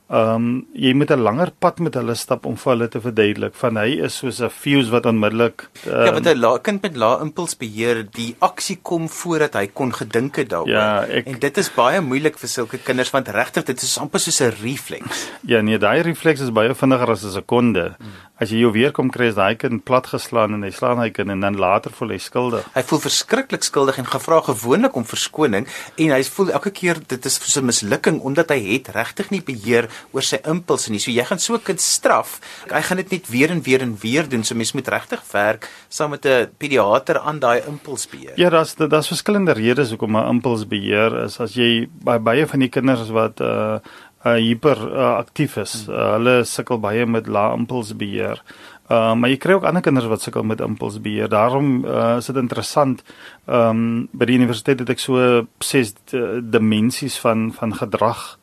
Ehm 0.07 0.36
um, 0.36 0.67
jy 0.72 0.93
moet 0.96 1.10
'n 1.12 1.19
langer 1.19 1.51
pad 1.60 1.79
met 1.84 1.93
hulle 2.00 2.13
stap 2.15 2.46
om 2.46 2.55
vir 2.55 2.72
hulle 2.72 2.88
te 2.88 3.00
verduidelik 3.03 3.55
van 3.60 3.75
hy 3.75 4.00
is 4.07 4.15
soos 4.15 4.39
'n 4.39 4.50
fuse 4.50 4.89
wat 4.89 5.05
onmiddellik 5.05 5.67
um, 5.86 6.05
Ja, 6.05 6.12
want 6.12 6.27
'n 6.27 6.39
lae 6.39 6.62
kind 6.62 6.81
met 6.81 6.96
lae 6.96 7.19
impulsbeheer, 7.22 8.07
die 8.15 8.36
aksie 8.39 8.79
kom 8.81 9.10
voordat 9.10 9.53
hy 9.53 9.67
kon 9.67 9.91
gedink 9.91 10.36
het 10.36 10.50
daaroor. 10.50 10.69
Ja, 10.69 11.03
ek, 11.03 11.27
en 11.27 11.39
dit 11.39 11.57
is 11.57 11.69
baie 11.75 12.00
moeilik 12.01 12.39
vir 12.39 12.50
sulke 12.50 12.77
kinders 12.77 13.12
want 13.12 13.27
regtig 13.27 13.65
dit 13.65 13.81
is 13.81 13.98
amper 13.98 14.19
soos 14.19 14.39
'n 14.39 14.55
refleks. 14.63 15.27
Ja, 15.43 15.62
nee, 15.62 15.77
daai 15.77 16.01
refleks 16.01 16.39
is 16.39 16.51
baie 16.51 16.74
vinniger 16.74 17.12
as 17.12 17.25
'n 17.25 17.31
sekonde. 17.31 17.96
Hmm. 17.98 18.07
As 18.38 18.51
jy 18.53 18.60
jou 18.62 18.70
weer 18.70 18.91
kom 18.94 19.08
kry, 19.10 19.32
is 19.32 19.38
daai 19.38 19.56
kind 19.58 19.82
platgeslaan 19.82 20.53
en 20.53 20.62
hy 20.62 20.70
slaan 20.70 21.00
hy 21.01 21.08
kind 21.10 21.34
en 21.34 21.41
dan 21.41 21.56
later 21.58 21.89
voel 21.98 22.12
hy 22.13 22.20
skuldig. 22.22 22.67
Hy 22.75 22.84
voel 22.86 23.00
verskriklik 23.01 23.63
skuldig 23.65 23.98
en 23.98 24.06
gevra 24.06 24.44
gewoonlik 24.46 25.00
om 25.00 25.08
verskoning 25.10 25.65
en 25.98 26.13
hy 26.13 26.20
voel 26.36 26.51
elke 26.53 26.70
keer 26.70 27.01
dit 27.01 27.25
is 27.25 27.39
so 27.41 27.62
'n 27.62 27.65
mislukking 27.65 28.22
omdat 28.22 28.53
hy 28.53 28.60
het 28.77 28.94
regtig 28.94 29.32
nie 29.34 29.41
beheer 29.41 29.89
oor 30.13 30.22
sy 30.22 30.38
impulse 30.46 30.91
nie. 30.91 31.00
So 31.00 31.10
jy 31.10 31.25
gaan 31.25 31.39
so 31.39 31.56
'n 31.56 31.65
kind 31.65 31.82
straf. 31.82 32.39
Hy 32.70 32.82
gaan 32.82 32.98
dit 32.98 33.12
net 33.12 33.27
weer 33.27 33.50
en 33.50 33.62
weer 33.62 33.82
en 33.82 33.98
weer 33.98 34.29
doen. 34.29 34.44
So 34.44 34.53
mens 34.53 34.74
moet 34.74 34.88
regtig 34.88 35.24
werk 35.32 35.67
saam 35.89 36.12
met 36.12 36.25
'n 36.25 36.50
pediater 36.60 37.17
aan 37.20 37.39
daai 37.39 37.62
impulsbeheer. 37.65 38.38
Ja, 38.38 38.50
daar's 38.50 38.75
daar's 38.75 39.08
verskillende 39.08 39.53
redes 39.53 39.89
hoekom 39.89 40.15
'n 40.15 40.29
impulsbeheer 40.29 41.24
is. 41.25 41.39
As 41.39 41.56
jy 41.56 41.89
baie 42.03 42.20
baie 42.20 42.46
van 42.46 42.60
die 42.60 42.70
kinders 42.70 43.10
wat 43.10 43.41
uh 43.41 43.79
uh 44.25 44.38
hyper 44.38 44.79
uh, 44.88 45.12
aktief 45.17 45.57
is, 45.57 45.86
uh, 45.89 46.15
hulle 46.15 46.41
sukkel 46.45 46.79
baie 46.81 47.05
met 47.05 47.27
lae 47.27 47.53
impulsbeheer. 47.57 48.41
Uh 48.89 49.13
maar 49.19 49.29
jy 49.29 49.38
kry 49.38 49.57
ook 49.57 49.67
ander 49.67 49.83
kinders 49.83 50.07
wat 50.07 50.21
sukkel 50.21 50.43
met 50.43 50.63
impulsbeheer. 50.63 51.29
Daarom 51.29 51.86
uh 51.86 52.17
is 52.17 52.31
dit 52.31 52.41
interessant. 52.41 53.03
Ehm 53.45 53.69
um, 53.69 54.09
by 54.12 54.25
die 54.25 54.39
universiteit 54.39 54.79
het 54.79 54.89
ek 54.89 55.03
so 55.03 55.45
ses 55.60 55.93
dimensies 56.41 57.19
van 57.19 57.51
van 57.53 57.75
gedrag 57.75 58.38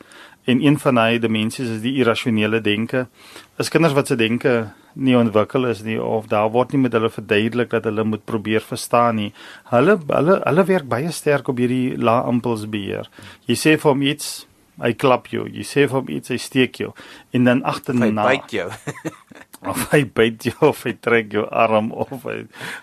En 0.44 0.64
een 0.64 0.78
van 0.78 0.94
daai 0.94 1.18
dimensies 1.18 1.68
is 1.68 1.80
die 1.80 1.94
irrasionele 1.96 2.60
denke. 2.60 3.06
Is 3.56 3.68
kinders 3.72 3.94
wat 3.96 4.06
se 4.06 4.16
denke 4.16 4.72
nie 4.92 5.16
ontwikkel 5.16 5.64
is 5.66 5.80
nie 5.82 5.96
of 6.02 6.26
daar 6.28 6.50
word 6.52 6.72
nie 6.72 6.82
met 6.84 6.92
hulle 6.92 7.08
verduidelik 7.10 7.70
dat 7.72 7.84
hulle 7.88 8.04
moet 8.04 8.24
probeer 8.24 8.60
verstaan 8.60 9.16
nie. 9.16 9.30
Hulle 9.72 9.96
hulle 10.06 10.36
hulle 10.44 10.64
werk 10.68 10.88
baie 10.88 11.12
sterk 11.12 11.48
op 11.48 11.62
hierdie 11.62 11.96
lae 11.96 12.28
impulsbeheer. 12.28 13.08
Jy 13.48 13.56
sê 13.56 13.74
vir 13.80 13.90
hom 13.90 14.04
iets, 14.04 14.44
hy 14.82 14.92
klap 14.98 15.30
jou. 15.32 15.46
Jy 15.50 15.66
sê 15.68 15.86
vir 15.88 15.98
hom 16.00 16.10
iets, 16.12 16.32
hy 16.34 16.40
steek 16.42 16.80
jou. 16.82 16.94
En 17.36 17.50
dan 17.50 17.64
agterna 17.68 18.10
hy 18.10 18.38
byt 18.38 18.56
jou. 18.58 18.70
of 19.68 19.84
hy 19.92 20.02
byt 20.16 20.48
jou 20.48 20.68
of 20.68 20.82
hy 20.86 20.92
trek 21.04 21.32
jou 21.34 21.44
arm 21.48 21.90
of 21.92 22.26
hy, 22.28 22.36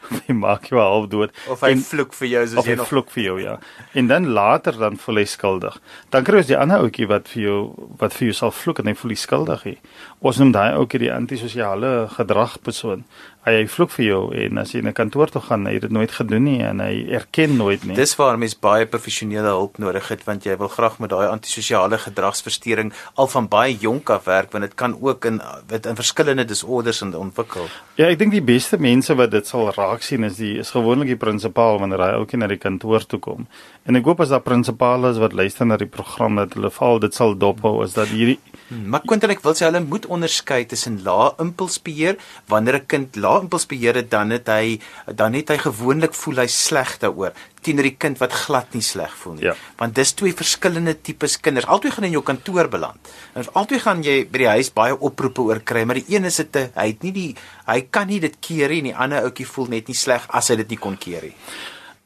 of 0.08 0.25
hy 0.25 0.36
maak 0.38 0.69
jou 0.71 0.80
half 0.82 1.08
dood 1.12 1.34
of 1.51 1.63
hy 1.65 1.73
en, 1.75 1.84
vloek 1.86 2.15
vir 2.17 2.30
jou 2.32 2.43
soos 2.54 2.69
jy 2.69 2.77
nog 2.80 2.89
vloek 2.89 3.12
vir 3.13 3.23
jou 3.23 3.38
ja 3.41 3.56
en 3.97 4.10
dan 4.10 4.30
later 4.38 4.77
dan 4.82 4.97
voel 5.01 5.21
hy 5.21 5.27
skuldig 5.30 5.77
dan 6.13 6.25
kry 6.27 6.41
jy 6.41 6.51
die 6.54 6.60
ander 6.60 6.86
ouetjie 6.86 7.10
wat 7.12 7.30
vir 7.32 7.43
jou 7.45 7.60
wat 8.01 8.17
vir 8.17 8.32
jou 8.32 8.38
sal 8.41 8.56
vloek 8.56 8.82
en 8.82 8.91
hy 8.91 8.95
voel 9.04 9.15
skuldig 9.19 9.67
hy 9.67 9.75
ons 10.21 10.41
noem 10.41 10.56
daai 10.58 10.71
ouetjie 10.80 11.06
die 11.06 11.13
antisosiale 11.13 11.93
gedragpersoon 12.17 13.06
hy, 13.45 13.54
hy 13.56 13.65
vloek 13.71 13.91
vir 13.95 14.06
jou 14.06 14.21
en 14.38 14.62
as 14.62 14.73
jy 14.73 14.82
in 14.82 14.88
'n 14.88 14.93
kantoor 14.93 15.32
toe 15.32 15.41
gaan, 15.41 15.65
hy 15.65 15.73
het 15.73 15.82
dit 15.82 15.91
nooit 15.91 16.12
gedoen 16.12 16.43
nie 16.43 16.62
en 16.62 16.80
hy 16.80 17.08
erken 17.10 17.58
nooit 17.58 17.84
nie. 17.84 17.95
Dis 17.95 18.15
waar 18.15 18.38
mens 18.38 18.56
baie 18.56 18.86
professionele 18.86 19.47
hulp 19.47 19.77
nodig 19.77 20.08
het 20.08 20.23
want 20.25 20.43
jy 20.43 20.58
wil 20.58 20.67
graag 20.67 20.99
met 20.99 21.10
daai 21.10 21.27
antisosiale 21.27 21.97
gedragsversteuring 21.97 22.93
al 23.15 23.27
van 23.27 23.47
baie 23.47 23.77
jonk 23.77 24.10
af 24.10 24.25
werk 24.25 24.51
want 24.51 24.63
dit 24.63 24.75
kan 24.75 24.97
ook 25.01 25.25
in 25.25 25.41
wat 25.67 25.86
in 25.86 25.95
verskillende 25.95 26.45
disorders 26.45 27.01
ontwikkel. 27.01 27.67
Ja, 27.95 28.08
ek 28.08 28.19
dink 28.19 28.32
die 28.32 28.41
beste 28.41 28.77
mense 28.77 29.15
wat 29.15 29.32
dit 29.32 29.47
sal 29.47 29.71
raak 29.73 30.01
sien 30.01 30.23
is 30.23 30.38
die 30.38 30.58
is 30.60 30.69
gewoonlik 30.69 31.08
die 31.08 31.17
prinsipaal 31.17 31.80
wanneer 31.80 31.99
hy 31.99 32.13
ook 32.19 32.34
na 32.34 32.47
die 32.47 32.58
kantoor 32.58 33.06
toe 33.06 33.19
kom. 33.19 33.47
En 33.86 33.95
ek 33.95 34.06
hoop 34.06 34.19
as 34.21 34.30
daar 34.30 34.41
prinsipale 34.41 35.10
is 35.12 35.17
wat 35.17 35.34
luister 35.34 35.65
na 35.65 35.77
die 35.77 35.89
program 35.89 36.36
dat 36.36 36.54
hulle 36.54 36.69
val 36.69 36.99
dit 36.99 37.13
sal 37.13 37.38
dophou 37.38 37.84
is 37.84 37.93
dat 37.93 38.08
hierdie 38.08 38.39
maar 38.71 39.03
Quentin 39.07 39.34
ek 39.34 39.43
wil 39.43 39.55
sê 39.57 39.67
hulle 39.67 39.84
moet 39.84 40.05
onderskei 40.05 40.65
tussen 40.65 41.01
lae 41.03 41.31
impulsbeheer 41.43 42.17
wanneer 42.47 42.79
'n 42.79 42.88
kind 42.88 43.15
lae 43.15 43.41
impulsbeheer 43.41 43.95
het 43.95 44.12
dan 44.12 44.29
het 44.31 44.47
hy 44.47 44.79
dan 45.05 45.34
het 45.34 45.49
hy 45.49 45.57
gewoonlik 45.57 46.13
voel 46.13 46.43
hy 46.43 46.47
sleg 46.47 46.97
daaroor 46.99 47.34
teenoor 47.62 47.88
die 47.88 47.97
kind 47.97 48.19
wat 48.21 48.34
glad 48.34 48.73
nie 48.73 48.81
sleg 48.81 49.12
voel 49.21 49.36
nie. 49.38 49.43
Ja. 49.43 49.55
Want 49.77 49.95
dis 49.95 50.13
twee 50.17 50.34
verskillende 50.34 50.95
tipes 51.01 51.38
kinders. 51.38 51.67
Albei 51.69 51.91
gaan 51.93 52.07
in 52.07 52.15
jou 52.17 52.23
kantoor 52.25 52.67
beland. 52.67 53.12
En 53.38 53.45
albei 53.53 53.79
gaan 53.79 54.01
jy 54.03 54.25
by 54.25 54.43
die 54.45 54.49
huis 54.55 54.71
baie 54.73 54.97
oproepe 54.97 55.41
oor 55.41 55.60
kry, 55.60 55.84
maar 55.86 56.01
die 56.01 56.15
een 56.15 56.25
is 56.25 56.41
dit 56.41 56.57
hy 56.75 56.88
het 56.88 57.03
nie 57.03 57.13
die 57.15 57.29
hy 57.67 57.81
kan 57.93 58.07
nie 58.07 58.19
dit 58.19 58.39
keer 58.41 58.69
nie 58.69 58.81
en 58.81 58.89
die 58.89 58.97
ander 58.97 59.27
ouetjie 59.29 59.47
voel 59.47 59.69
net 59.75 59.88
nie 59.88 59.97
sleg 59.97 60.25
as 60.29 60.49
hy 60.49 60.55
dit 60.63 60.73
nie 60.73 60.81
kon 60.81 60.97
keer 60.97 61.29
nie. 61.29 61.36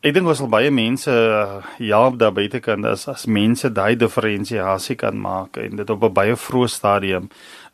Ek 0.05 0.13
dink 0.13 0.27
ons 0.29 0.37
sal 0.37 0.49
baie 0.53 0.69
mense 0.69 1.13
ja 1.81 1.99
daar 2.13 2.33
buite 2.37 2.59
kan 2.61 2.85
as 2.85 3.07
as 3.09 3.23
mense 3.25 3.71
daai 3.73 3.95
diferensiasie 3.97 4.95
kan 5.01 5.15
maak 5.17 5.57
en 5.57 5.79
dit 5.79 5.89
op 5.89 6.03
'n 6.03 6.13
baie 6.13 6.35
vroeë 6.35 6.69
stadium. 6.69 7.29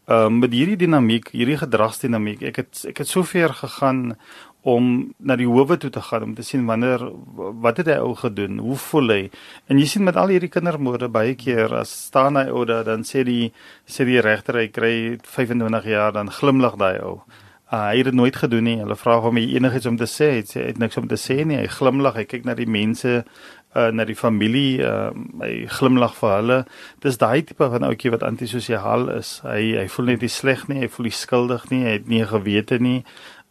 Ehm 0.08 0.26
um, 0.28 0.40
met 0.40 0.54
hierdie 0.54 0.78
dinamiek, 0.78 1.28
hierdie 1.32 1.58
gedragsdinamiek, 1.58 2.42
ek 2.42 2.56
het 2.56 2.86
ek 2.88 2.98
het 3.04 3.08
sover 3.08 3.52
gegaan 3.64 4.16
om 4.64 5.14
na 5.20 5.36
die 5.36 5.48
howe 5.48 5.78
toe 5.78 5.90
te 5.90 6.02
gaan 6.02 6.24
om 6.24 6.34
te 6.36 6.44
sien 6.44 6.66
wanneer 6.66 7.02
wat 7.36 7.78
het 7.78 7.88
hy 7.88 8.00
ou 8.00 8.16
gedoen? 8.16 8.60
Hoe 8.60 8.78
voel 8.78 9.10
hy? 9.10 9.30
En 9.68 9.78
jy 9.80 9.86
sien 9.86 10.04
met 10.04 10.16
al 10.16 10.28
hierdie 10.28 10.50
kindermoorde 10.56 11.10
baie 11.10 11.36
keer 11.36 11.76
as 11.76 11.92
staan 12.08 12.36
hy 12.36 12.48
ou 12.50 12.66
daar 12.66 12.84
dan 12.84 13.04
sê 13.04 13.24
die 13.24 13.52
sê 13.86 14.06
die 14.06 14.22
regter 14.22 14.56
hy 14.56 14.68
kry 14.68 15.18
25 15.22 15.86
jaar 15.86 16.14
dan 16.14 16.32
glimlag 16.32 16.78
daai 16.78 17.00
ou. 17.02 17.24
Uh, 17.72 17.86
hy 17.88 18.02
het 18.02 18.10
dit 18.10 18.16
nooit 18.20 18.36
gedoen 18.36 18.66
nie. 18.68 18.78
Hulle 18.82 18.98
vra 19.00 19.14
hom 19.24 19.38
enigiets 19.40 19.88
om 19.88 19.96
te 19.96 20.08
sê. 20.10 20.28
Hy 20.36 20.44
sê 20.44 20.60
hy 20.60 20.68
het 20.74 20.80
niks 20.82 20.98
om 21.00 21.06
te 21.08 21.16
sê 21.16 21.38
nie. 21.48 21.56
Hy 21.56 21.70
glimlag. 21.72 22.18
Hy 22.20 22.26
kyk 22.28 22.44
na 22.44 22.56
die 22.58 22.68
mense, 22.68 23.22
uh, 23.24 23.86
na 23.96 24.04
die 24.04 24.16
familie. 24.20 24.82
Uh, 24.84 25.14
hy 25.40 25.54
glimlag 25.72 26.18
vir 26.18 26.34
hulle. 26.36 26.58
Dis 27.06 27.20
daai 27.22 27.46
tipe 27.48 27.70
van 27.72 27.88
ouetjie 27.88 28.12
wat 28.12 28.26
antisosiaal 28.28 29.08
is. 29.16 29.38
Hy 29.48 29.78
hy 29.80 29.86
voel 29.94 30.12
net 30.12 30.26
nie 30.26 30.32
sleg 30.36 30.66
nie. 30.68 30.82
Hy 30.84 30.90
voel 30.92 31.08
nie 31.08 31.16
skuldig 31.16 31.64
nie. 31.72 31.80
Hy 31.86 31.94
het 31.96 32.12
nie 32.12 32.26
gewete 32.28 32.80
nie. 32.84 32.98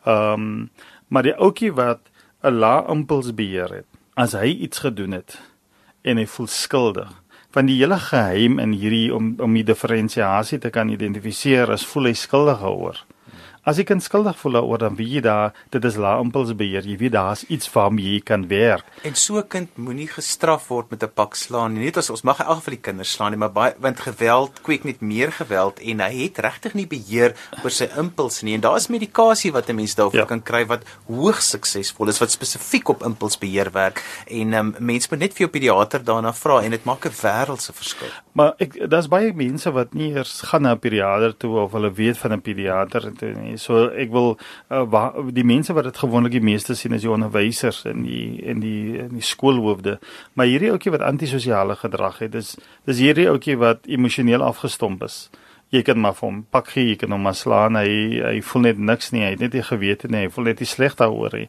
Um, 0.05 0.69
maar 1.09 1.25
die 1.25 1.37
ouetjie 1.41 1.73
wat 1.79 2.05
'n 2.45 2.61
lae 2.61 2.85
impuls 2.93 3.33
beheer 3.35 3.73
het, 3.73 3.89
as 4.17 4.33
hy 4.33 4.53
iets 4.65 4.85
gedoen 4.85 5.13
het 5.13 5.41
en 6.03 6.17
hy 6.17 6.27
voel 6.27 6.47
skuldig, 6.47 7.11
van 7.53 7.67
die 7.67 7.77
hele 7.77 7.99
geheim 7.99 8.59
in 8.59 8.73
hierdie 8.73 9.15
om 9.15 9.35
om 9.39 9.55
die 9.55 9.65
diferensiasie 9.65 10.59
te 10.59 10.71
kan 10.71 10.89
identifiseer, 10.89 11.71
as 11.71 11.87
voel 11.87 12.05
hy 12.05 12.13
skuldig 12.13 12.63
oor 12.65 13.05
As 13.61 13.77
jy 13.77 13.85
kind 13.85 14.01
skuldig 14.01 14.39
voel 14.41 14.57
daaroor 14.57 14.81
dan 14.81 14.95
weet 14.97 15.11
jy 15.19 15.21
daar 15.21 15.53
dit 15.69 15.85
is 15.85 15.97
lae 16.01 16.21
impulsbeheer. 16.23 16.87
Jy 16.89 16.97
weet 16.97 17.13
daar's 17.13 17.43
iets 17.53 17.69
waarmee 17.75 18.15
jy 18.15 18.21
kan 18.25 18.47
werk. 18.49 18.87
En 19.05 19.15
so 19.15 19.37
'n 19.37 19.49
kind 19.49 19.77
moenie 19.77 20.09
gestraf 20.09 20.69
word 20.69 20.91
met 20.91 21.03
'n 21.03 21.13
pak 21.15 21.35
slaan 21.35 21.75
nie. 21.75 21.85
Net 21.85 21.97
as 21.99 22.11
ons 22.11 22.23
mag 22.23 22.41
in 22.41 22.47
elk 22.47 22.57
geval 22.57 22.75
die 22.75 22.81
kinders 22.89 23.13
slaan 23.13 23.31
nie, 23.33 23.39
maar 23.39 23.53
baie 23.53 23.75
want 23.79 24.01
geweld 24.01 24.63
kweek 24.63 24.85
net 24.85 25.01
meer 25.01 25.33
geweld 25.33 25.79
en 25.81 26.01
hy 26.01 26.23
het 26.23 26.39
regtig 26.39 26.75
nie 26.75 26.87
beheer 26.87 27.35
oor 27.63 27.71
sy 27.71 27.89
impuls 27.97 28.43
nie. 28.43 28.55
En 28.55 28.61
daar 28.61 28.77
is 28.77 28.89
medikasie 28.89 29.53
wat 29.53 29.69
'n 29.69 29.75
mens 29.75 29.95
daarvoor 29.95 30.21
ja. 30.21 30.25
kan 30.25 30.43
kry 30.43 30.67
wat 30.67 30.83
hoogs 31.07 31.51
suksesvol 31.51 32.09
is 32.09 32.19
wat 32.19 32.31
spesifiek 32.31 32.89
op 32.89 33.03
impulsbeheer 33.03 33.71
werk 33.73 34.03
en 34.27 34.55
um, 34.55 34.75
mens 34.79 35.09
moet 35.11 35.19
net 35.21 35.33
vir 35.33 35.47
jou 35.47 35.51
pediater 35.51 36.05
daarna 36.05 36.33
vra 36.33 36.63
en 36.63 36.71
dit 36.71 36.85
maak 36.85 37.05
'n 37.05 37.13
wêreldse 37.13 37.73
verskil. 37.73 38.09
Maar 38.33 38.55
ek 38.59 38.89
daar's 38.91 39.09
baie 39.09 39.33
mense 39.35 39.71
wat 39.71 39.95
nie 39.95 40.13
eers 40.15 40.41
gaan 40.49 40.63
na 40.63 40.73
'n 40.73 40.79
pediater 40.79 41.37
toe 41.37 41.59
of 41.59 41.73
hulle 41.73 41.93
weet 41.93 42.19
van 42.19 42.33
'n 42.33 42.41
pediater 42.41 43.13
toe 43.13 43.33
nie. 43.35 43.57
So 43.61 43.89
ek 43.91 44.13
wil 44.15 44.33
uh, 44.35 44.83
wa, 44.91 45.05
die 45.35 45.47
mense 45.47 45.77
wat 45.77 45.89
dit 45.91 46.01
gewoonlik 46.03 46.35
die 46.39 46.45
meeste 46.45 46.77
sien 46.79 46.97
is 46.97 47.05
die 47.05 47.13
onderwysers 47.13 47.85
en 47.91 48.05
die 48.07 48.41
en 48.49 48.65
die 48.65 48.99
en 49.05 49.15
die 49.19 49.27
skoolhoofde. 49.27 49.99
Maar 50.35 50.51
hierdie 50.51 50.73
ouetjie 50.75 50.95
wat 50.97 51.07
antisosiale 51.07 51.77
gedrag 51.81 52.23
het, 52.25 52.35
dis 52.37 52.57
dis 52.89 53.05
hierdie 53.05 53.29
ouetjie 53.31 53.59
wat 53.61 53.87
emosioneel 53.89 54.45
afgestomp 54.47 55.05
is 55.07 55.29
jy 55.71 55.83
kan 55.87 56.01
maar 56.03 56.17
vir 56.19 56.27
hom 56.27 56.39
pak 56.51 56.73
gee, 56.75 56.89
jy 56.91 56.97
kan 56.99 57.15
hom 57.15 57.23
maar 57.27 57.37
slaan. 57.39 57.79
Hy 57.79 58.21
hy 58.25 58.41
voel 58.47 58.67
net 58.67 58.81
niks 58.91 59.13
nie. 59.15 59.23
Hy 59.23 59.31
het 59.37 59.45
net 59.45 59.55
nie 59.55 59.65
gewete 59.67 60.11
nie. 60.11 60.25
Hy 60.27 60.33
voel 60.35 60.51
net 60.51 60.63
sleg 60.67 60.97
daaroor 60.99 61.37
nie. 61.39 61.47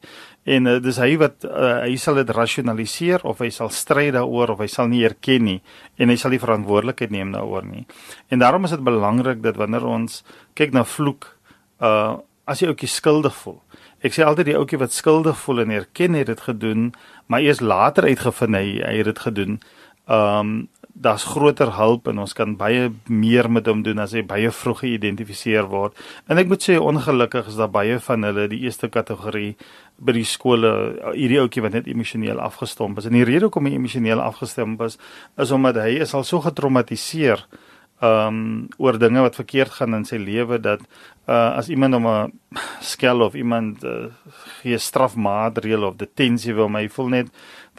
En 0.56 0.69
uh, 0.69 0.78
dis 0.82 1.00
hy 1.02 1.10
wat 1.21 1.45
uh, 1.47 1.82
hy 1.86 1.95
sal 2.02 2.19
dit 2.21 2.34
rasionaliseer 2.38 3.26
of 3.30 3.41
hy 3.41 3.50
sal 3.54 3.71
stry 3.74 4.10
daaroor 4.13 4.56
of 4.56 4.63
hy 4.63 4.69
sal 4.71 4.89
nie 4.91 5.04
erken 5.06 5.45
nie 5.45 5.60
en 6.02 6.10
hy 6.10 6.17
sal 6.17 6.34
nie 6.34 6.41
verantwoordelikheid 6.41 7.13
neem 7.13 7.34
daaroor 7.34 7.65
nie. 7.65 7.86
En 8.30 8.41
daarom 8.41 8.65
is 8.65 8.76
dit 8.76 8.86
belangrik 8.86 9.41
dat 9.45 9.58
wanneer 9.62 9.86
ons 9.89 10.21
kyk 10.58 10.74
na 10.74 10.86
vloek, 10.86 11.32
uh 11.82 12.20
as 12.50 12.60
jy 12.60 12.72
ouetjie 12.72 12.89
skuldig 12.89 13.36
voel. 13.38 13.60
Ek 14.04 14.15
sê 14.15 14.26
altyd 14.26 14.50
die 14.50 14.58
ouetjie 14.58 14.80
wat 14.82 14.91
skuldig 14.91 15.38
voel 15.39 15.62
en 15.63 15.70
erken 15.72 16.17
het 16.17 16.28
dit 16.28 16.41
gedoen, 16.41 16.89
maar 17.32 17.46
eers 17.46 17.62
later 17.62 18.10
uitgevind 18.10 18.58
hy 18.58 18.82
hy 18.82 18.96
het 18.98 19.08
dit 19.12 19.22
gedoen. 19.28 19.60
Um 20.10 20.67
daar's 21.02 21.24
groter 21.24 21.70
hulp 21.78 22.10
en 22.12 22.20
ons 22.20 22.34
kan 22.36 22.52
baie 22.60 22.89
meer 23.08 23.48
met 23.50 23.65
hom 23.70 23.80
doen 23.86 24.02
as 24.04 24.12
hy 24.12 24.26
baie 24.28 24.52
vroeg 24.52 24.82
geïdentifiseer 24.84 25.70
word. 25.72 25.96
En 26.28 26.38
ek 26.41 26.52
moet 26.52 26.65
sê 26.65 26.76
ongelukkig 26.78 27.48
is 27.48 27.58
daar 27.62 27.72
baie 27.72 27.96
van 28.04 28.28
hulle 28.28 28.50
die 28.52 28.60
eerste 28.65 28.89
kategorie 28.91 29.56
by 29.98 30.17
die 30.17 30.28
skole 30.28 30.74
hierdie 31.15 31.39
ouetjie 31.39 31.63
wat 31.63 31.78
net 31.78 31.88
emosioneel 31.88 32.44
afgestomp 32.44 33.00
is. 33.00 33.08
En 33.08 33.15
die 33.15 33.26
rede 33.26 33.48
hoekom 33.48 33.70
hy 33.70 33.78
emosioneel 33.80 34.22
afgestomp 34.22 34.84
is 34.89 35.00
is 35.39 35.56
omdat 35.56 35.80
hy 35.86 36.02
is 36.04 36.13
al 36.17 36.28
so 36.28 36.44
getraumatiseer 36.44 37.48
ehm 37.48 37.71
um, 38.02 38.68
oor 38.78 38.98
dinge 39.00 39.22
wat 39.22 39.36
verkeerd 39.36 39.72
gaan 39.80 39.96
in 39.96 40.06
sy 40.06 40.18
lewe 40.22 40.60
dat 40.60 40.82
uh 41.30 41.54
as 41.58 41.70
iemand 41.70 41.94
hom 41.94 42.08
skel 42.94 43.22
of 43.22 43.36
iemand 43.38 43.84
uh, 43.84 44.10
gee 44.62 44.78
strafmaatreël 44.78 45.86
of 45.88 46.00
detensie 46.00 46.54
wil 46.58 46.70
my 46.70 46.88
voel 46.90 47.12
net 47.14 47.30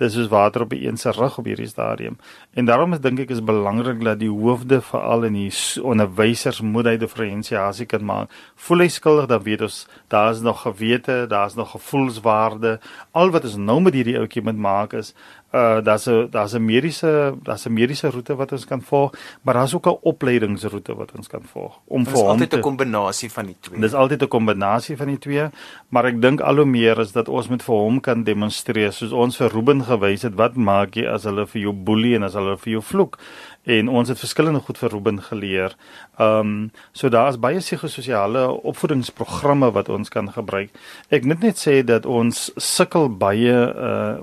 dis 0.00 0.14
soos 0.16 0.28
water 0.32 0.62
op 0.62 0.72
'n 0.72 0.84
een 0.86 0.96
se 0.96 1.10
rug 1.10 1.38
op 1.38 1.44
hierdie 1.44 1.66
stadium. 1.66 2.16
En 2.54 2.64
daarom 2.64 2.92
is 2.92 3.00
dink 3.00 3.18
ek 3.18 3.30
is 3.30 3.44
belangrik 3.44 4.04
dat 4.04 4.18
die 4.18 4.30
hoofde 4.30 4.80
veral 4.80 5.24
in 5.24 5.32
die 5.32 5.52
onderwysers 5.82 6.60
moet 6.60 6.84
hy 6.84 6.96
diferensiasie 6.96 7.86
kan 7.86 8.04
maak. 8.04 8.30
Voel 8.56 8.78
hy 8.78 8.88
skuldig 8.88 9.26
dan 9.26 9.42
weet 9.42 9.60
ons 9.60 9.86
daar's 10.08 10.40
nog 10.40 10.62
gewete, 10.62 11.26
daar's 11.28 11.54
nog 11.54 11.70
gevoelswaarde. 11.70 12.80
Al 13.12 13.30
wat 13.30 13.44
ons 13.44 13.56
nou 13.56 13.80
met 13.80 13.94
hierdie 13.94 14.18
ouetjie 14.18 14.42
moet 14.42 14.56
maak 14.56 14.92
is 14.92 15.14
uh 15.52 15.84
daar's 15.84 16.06
'n 16.08 16.28
daar's 16.30 16.54
'n 16.54 16.64
mediese 16.64 17.34
daar's 17.42 17.66
'n 17.66 17.72
mediese 17.72 18.10
roete 18.10 18.34
wat 18.36 18.52
ons 18.52 18.64
kan 18.64 18.82
volg, 18.82 19.12
maar 19.42 19.54
daar's 19.54 19.74
ook 19.74 19.86
'n 19.86 19.98
opleidingsroete 20.02 20.94
wat 20.94 21.12
ons 21.16 21.28
kan 21.28 21.42
volg 21.42 21.78
om 21.86 22.06
vir 22.06 22.12
hom 22.16 22.38
te 22.38 22.44
Dit 22.44 22.52
is 22.52 22.52
altyd 22.52 22.52
'n 22.52 22.60
kombinasie 22.60 23.30
van 23.32 23.46
die 23.46 23.56
twee. 23.60 23.80
Dis 23.80 23.94
altyd 23.94 24.22
'n 24.22 24.28
kombinasie 24.28 24.96
van 24.96 25.06
die 25.06 25.18
twee, 25.18 25.44
maar 25.88 26.04
ek 26.04 26.20
dink 26.20 26.40
al 26.40 26.56
hoe 26.56 26.64
meer 26.64 26.98
is 26.98 27.12
dat 27.12 27.28
ons 27.28 27.48
met 27.48 27.62
vir 27.62 27.74
hom 27.74 28.00
kan 28.00 28.24
demonstreer 28.24 28.92
soos 28.92 29.12
ons 29.12 29.36
vir 29.36 29.50
Ruben 29.50 29.84
gewys 29.84 30.22
het 30.22 30.34
wat 30.34 30.56
maak 30.56 30.94
jy 30.94 31.06
as 31.06 31.24
hulle 31.24 31.46
vir 31.46 31.60
jou 31.60 31.72
boelie 31.72 32.14
en 32.14 32.22
as 32.22 32.34
hulle 32.34 32.56
vir 32.56 32.72
jou 32.72 32.82
vloek 32.82 33.18
en 33.62 33.88
ons 33.88 34.08
het 34.08 34.18
verskillende 34.18 34.60
goed 34.60 34.78
vir 34.78 34.90
Ruben 34.90 35.22
geleer. 35.22 35.76
Ehm 36.18 36.38
um, 36.38 36.70
so 36.92 37.08
daar's 37.08 37.38
baie 37.38 37.58
psigososiale 37.58 38.48
opvoedingsprogramme 38.62 39.72
wat 39.72 39.88
ons 39.88 40.08
kan 40.08 40.32
gebruik. 40.32 40.70
Ek 41.08 41.24
moet 41.24 41.40
net 41.40 41.68
sê 41.68 41.84
dat 41.84 42.06
ons 42.06 42.50
sukkel 42.56 43.08
baie 43.08 43.74
uh 43.74 44.18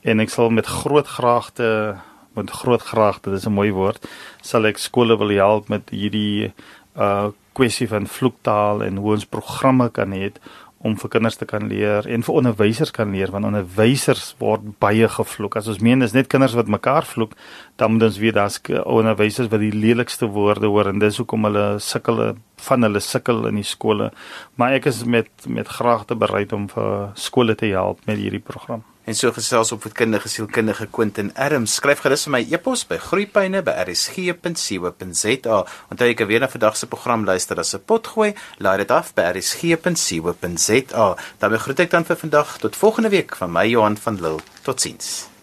en 0.00 0.20
ek 0.20 0.30
sal 0.30 0.50
met 0.50 0.66
groot 0.66 1.06
graagte 1.06 1.96
met 2.38 2.54
groot 2.62 2.82
graag, 2.82 3.20
dit 3.26 3.34
is 3.34 3.46
'n 3.46 3.58
mooi 3.58 3.70
woord, 3.72 4.08
sal 4.42 4.66
ek 4.66 4.78
skole 4.78 5.18
wil 5.18 5.34
help 5.34 5.68
met 5.68 5.90
hierdie 5.90 6.52
uh 6.96 7.28
kwessie 7.58 7.88
van 7.90 8.06
vloektaal 8.06 8.84
en 8.86 8.96
hoe 9.02 9.12
ons 9.16 9.26
programme 9.26 9.90
kan 9.90 10.12
hê 10.14 10.30
om 10.78 10.94
vir 10.98 11.10
kinders 11.10 11.38
te 11.38 11.46
kan 11.48 11.66
leer 11.70 12.06
en 12.06 12.22
vir 12.22 12.36
onderwysers 12.40 12.92
kan 12.94 13.10
leer 13.10 13.32
want 13.34 13.48
onderwysers 13.48 14.28
word 14.38 14.66
baie 14.82 15.08
gevloek. 15.10 15.56
As 15.58 15.70
ons 15.70 15.80
meen 15.82 16.04
dis 16.04 16.14
net 16.14 16.30
kinders 16.30 16.54
wat 16.54 16.70
mekaar 16.70 17.06
vloek, 17.08 17.34
dan 17.80 17.96
moet 17.96 18.06
ons 18.08 18.20
weet 18.22 18.36
daar's 18.38 18.60
onderwysers 18.84 19.50
wat 19.50 19.64
die 19.64 19.74
lelikste 19.74 20.30
woorde 20.36 20.70
hoor 20.70 20.92
en 20.92 21.02
dis 21.02 21.18
hoekom 21.18 21.48
hulle 21.50 21.66
sukkel 21.82 22.22
van 22.68 22.86
hulle 22.86 23.02
sukkel 23.02 23.48
in 23.50 23.58
die 23.58 23.66
skole. 23.66 24.12
Maar 24.54 24.78
ek 24.78 24.86
is 24.92 25.02
met 25.04 25.30
met 25.46 25.74
graagte 25.80 26.14
bereid 26.14 26.54
om 26.54 26.70
vir 26.70 27.10
skole 27.18 27.58
te 27.58 27.74
help 27.74 28.06
met 28.06 28.22
hierdie 28.22 28.44
program 28.44 28.86
en 29.08 29.16
so 29.16 29.32
gesels 29.32 29.72
op 29.72 29.80
voedkundige 29.82 30.28
sielkundige 30.28 30.86
Quentin 30.92 31.30
Adams. 31.34 31.74
Skryf 31.78 32.00
gerus 32.04 32.24
vir 32.26 32.32
my 32.34 32.42
e-pos 32.52 32.84
by 32.90 32.98
groeipyne@rsg.co.za. 33.00 35.56
Onthou 35.88 36.08
jy 36.08 36.16
kan 36.18 36.28
weer 36.28 36.42
na 36.44 36.50
vandag 36.52 36.76
se 36.76 36.86
program 36.86 37.24
luister 37.24 37.58
as 37.58 37.74
'n 37.74 37.84
potgooi. 37.84 38.34
Laai 38.58 38.78
dit 38.78 38.90
af 38.90 39.14
by 39.14 39.22
rsg.co.za. 39.32 41.16
Dan 41.38 41.58
groet 41.58 41.80
ek 41.80 41.90
dan 41.90 42.04
vir 42.04 42.16
vandag 42.16 42.58
tot 42.58 42.76
volgende 42.76 43.08
week 43.08 43.36
van 43.36 43.52
my 43.52 43.66
Johan 43.66 43.96
van 43.96 44.20
Lille. 44.20 44.40
Totsiens. 44.62 45.37